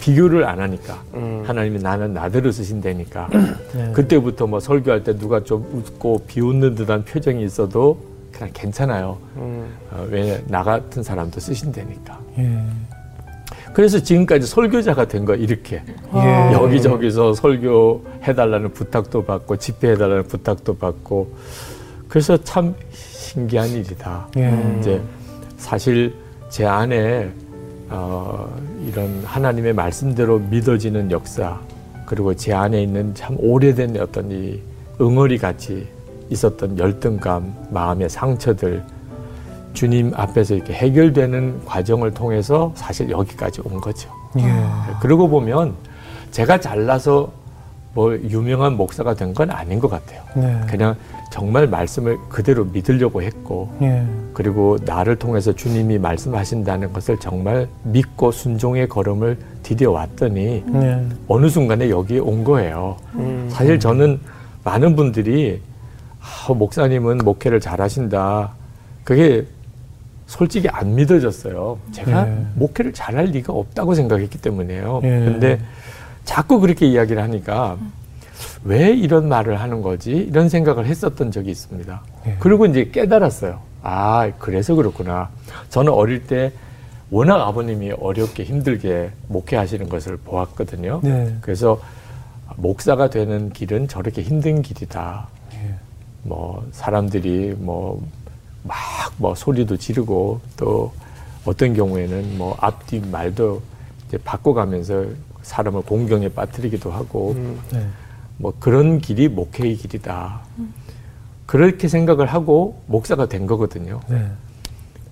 [0.00, 1.42] 비교를 안 하니까 음.
[1.46, 3.28] 하나님이 나는 나대로 쓰신다니까
[3.74, 3.92] 네.
[3.92, 8.00] 그때부터 뭐 설교할 때 누가 좀 웃고 비웃는 듯한 표정이 있어도
[8.32, 9.18] 그냥 괜찮아요.
[9.36, 9.68] 음.
[9.90, 12.18] 어, 왜냐 나 같은 사람도 쓰신다니까.
[12.38, 12.62] 예.
[13.72, 15.82] 그래서 지금까지 설교자가 된거 이렇게
[16.14, 16.52] 예.
[16.52, 21.32] 여기저기서 설교 해달라는 부탁도 받고 집회해달라는 부탁도 받고
[22.08, 24.28] 그래서 참 신기한 일이다.
[24.38, 24.76] 예.
[24.78, 25.00] 이제
[25.56, 26.14] 사실
[26.48, 27.30] 제 안에
[27.88, 28.52] 어,
[28.86, 31.60] 이런 하나님의 말씀대로 믿어지는 역사
[32.06, 34.60] 그리고 제 안에 있는 참 오래된 어떤 이
[35.00, 35.86] 응어리 같이
[36.28, 38.82] 있었던 열등감, 마음의 상처들
[39.72, 44.10] 주님 앞에서 이렇게 해결되는 과정을 통해서 사실 여기까지 온 거죠.
[44.38, 44.42] 예.
[45.00, 45.74] 그러고 보면
[46.30, 47.30] 제가 잘나서
[47.92, 50.22] 뭐 유명한 목사가 된 건 아닌 것 같아요.
[50.36, 50.60] 네.
[50.68, 50.94] 그냥
[51.32, 54.04] 정말 말씀을 그대로 믿으려고 했고 예.
[54.32, 61.06] 그리고 나를 통해서 주님이 말씀하신다는 것을 정말 믿고 순종의 걸음을 디뎌 왔더니 네.
[61.28, 62.96] 어느 순간에 여기에 온 거예요.
[63.14, 63.48] 음.
[63.50, 64.20] 사실 저는
[64.64, 65.60] 많은 분들이
[66.20, 68.50] 아, 목사님은 목회를 잘하신다.
[69.04, 69.46] 그게
[70.30, 71.76] 솔직히 안 믿어졌어요.
[71.90, 72.46] 제가 네.
[72.54, 75.00] 목회를 잘할 리가 없다고 생각했기 때문에요.
[75.02, 75.08] 예.
[75.08, 75.60] 근데
[76.24, 77.76] 자꾸 그렇게 이야기를 하니까
[78.62, 80.12] 왜 이런 말을 하는 거지?
[80.12, 82.02] 이런 생각을 했었던 적이 있습니다.
[82.26, 82.36] 예.
[82.38, 83.58] 그리고 이제 깨달았어요.
[83.82, 85.30] 아, 그래서 그렇구나.
[85.68, 86.52] 저는 어릴 때
[87.10, 91.00] 워낙 아버님이 어렵게 힘들게 목회하시는 것을 보았거든요.
[91.02, 91.34] 네.
[91.40, 91.80] 그래서
[92.54, 95.26] 목사가 되는 길은 저렇게 힘든 길이다.
[95.54, 95.74] 예.
[96.22, 98.00] 뭐 사람들이 뭐
[98.64, 98.76] 막
[99.16, 100.92] 뭐 소리도 지르고 또
[101.44, 103.60] 어떤 경우에는 뭐 앞뒤 말도
[104.08, 105.04] 이제 바꿔가면서
[105.42, 107.60] 사람을 공경에 빠뜨리기도 하고 음.
[107.70, 107.86] 네.
[108.38, 110.40] 뭐 그런 길이 목회의 길이다.
[111.44, 114.00] 그렇게 생각을 하고 목사가 된 거거든요.
[114.08, 114.26] 네.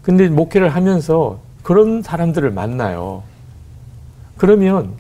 [0.03, 3.23] 근데 목회를 하면서 그런 사람들을 만나요.
[4.39, 4.95] 그러면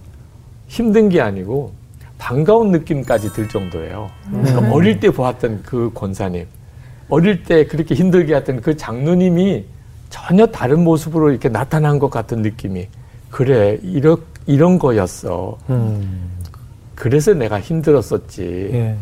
[0.66, 1.72] 힘든 게 아니고
[2.18, 4.10] 반가운 느낌까지 들 정도예요.
[4.30, 6.46] 그러니까 어릴 때 보았던 그 권사님,
[7.08, 9.64] 어릴 때 그렇게 힘들게 했던 그 장로님이
[10.10, 12.88] 전혀 다른 모습으로 이렇게 나타난 것 같은 느낌이
[13.30, 15.58] 그래 이런 이런 거였어.
[15.70, 16.30] 음.
[16.94, 18.70] 그래서 내가 힘들었었지.
[18.72, 18.96] 예.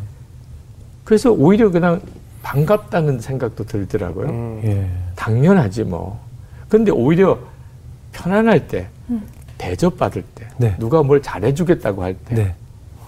[1.05, 2.01] 그래서 오히려 그냥
[2.43, 4.27] 반갑다는 생각도 들더라고요.
[4.29, 4.61] 음.
[4.65, 4.91] 예.
[5.15, 6.21] 당연하지 뭐.
[6.69, 7.39] 근데 오히려
[8.13, 8.89] 편안할 때,
[9.57, 10.75] 대접받을 때, 네.
[10.79, 12.55] 누가 뭘 잘해주겠다고 할 때, 네.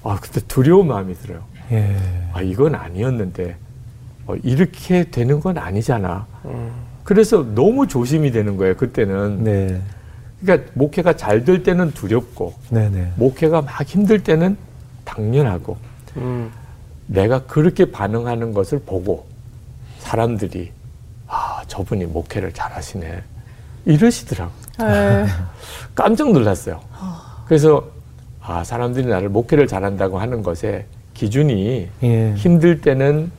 [0.05, 1.43] 아 그때 두려운 마음이 들어요.
[1.73, 1.97] 예.
[2.33, 3.57] 아 이건 아니었는데
[4.29, 6.27] 어, 이렇게 되는 건 아니잖아.
[6.45, 6.71] 음.
[7.03, 8.77] 그래서 너무 조심이 되는 거예요.
[8.77, 9.43] 그때는.
[9.43, 9.81] 네.
[10.41, 12.89] 그러니까 목회가 잘 될 때는 두렵고, 네.
[12.91, 13.11] 네.
[13.17, 14.57] 목회가 막 힘들 때는
[15.05, 15.77] 당연하고,
[16.19, 16.51] 음.
[17.07, 19.27] 내가 그렇게 반응하는 것을 보고
[20.01, 20.71] 사람들이
[21.27, 23.23] 아 저분이 목회를 잘하시네
[23.87, 24.53] 이러시더라고.
[24.79, 25.25] 네.
[25.95, 26.81] 깜짝 놀랐어요.
[27.47, 27.89] 그래서
[28.43, 32.35] 아 사람들이 나를 목회를 잘한다고 하는 것에 기준이 예.
[32.35, 33.31] 힘들 때는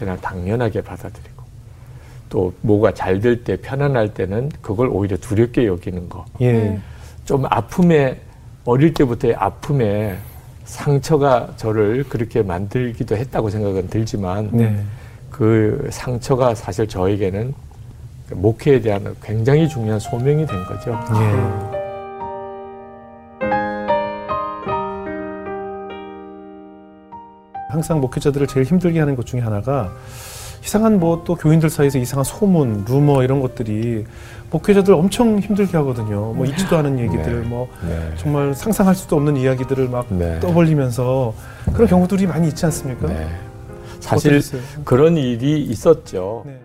[0.00, 1.42] 그냥 당연하게 받아들이고
[2.30, 6.24] 또 뭐가 잘 될 때 편안할 때는 그걸 오히려 두렵게 여기는 거.
[6.40, 6.78] 예.
[7.26, 8.18] 좀 아픔에
[8.64, 10.16] 어릴 때부터의 아픔에
[10.64, 14.82] 상처가 저를 그렇게 만들기도 했다고 생각은 들지만 네.
[15.30, 17.52] 그 상처가 사실 저에게는
[18.30, 20.98] 목회에 대한 굉장히 중요한 소명이 된 거죠.
[21.14, 21.69] 예.
[27.70, 29.92] 항상 목회자들을 제일 힘들게 하는 것 중에 하나가
[30.64, 34.04] 이상한 뭐 또 교인들 사이에서 이상한 소문, 루머 이런 것들이
[34.50, 36.32] 목회자들 엄청 힘들게 하거든요.
[36.32, 37.48] 뭐 있지도 않은 얘기들, 네.
[37.48, 38.12] 뭐 네.
[38.16, 40.40] 정말 상상할 수도 없는 이야기들을 막 네.
[40.40, 41.32] 떠벌리면서
[41.72, 43.06] 그런 경우들이 많이 있지 않습니까?
[43.06, 43.28] 네.
[44.00, 44.42] 사실?
[44.84, 46.42] 그런 일이 있었죠.
[46.46, 46.60] 네.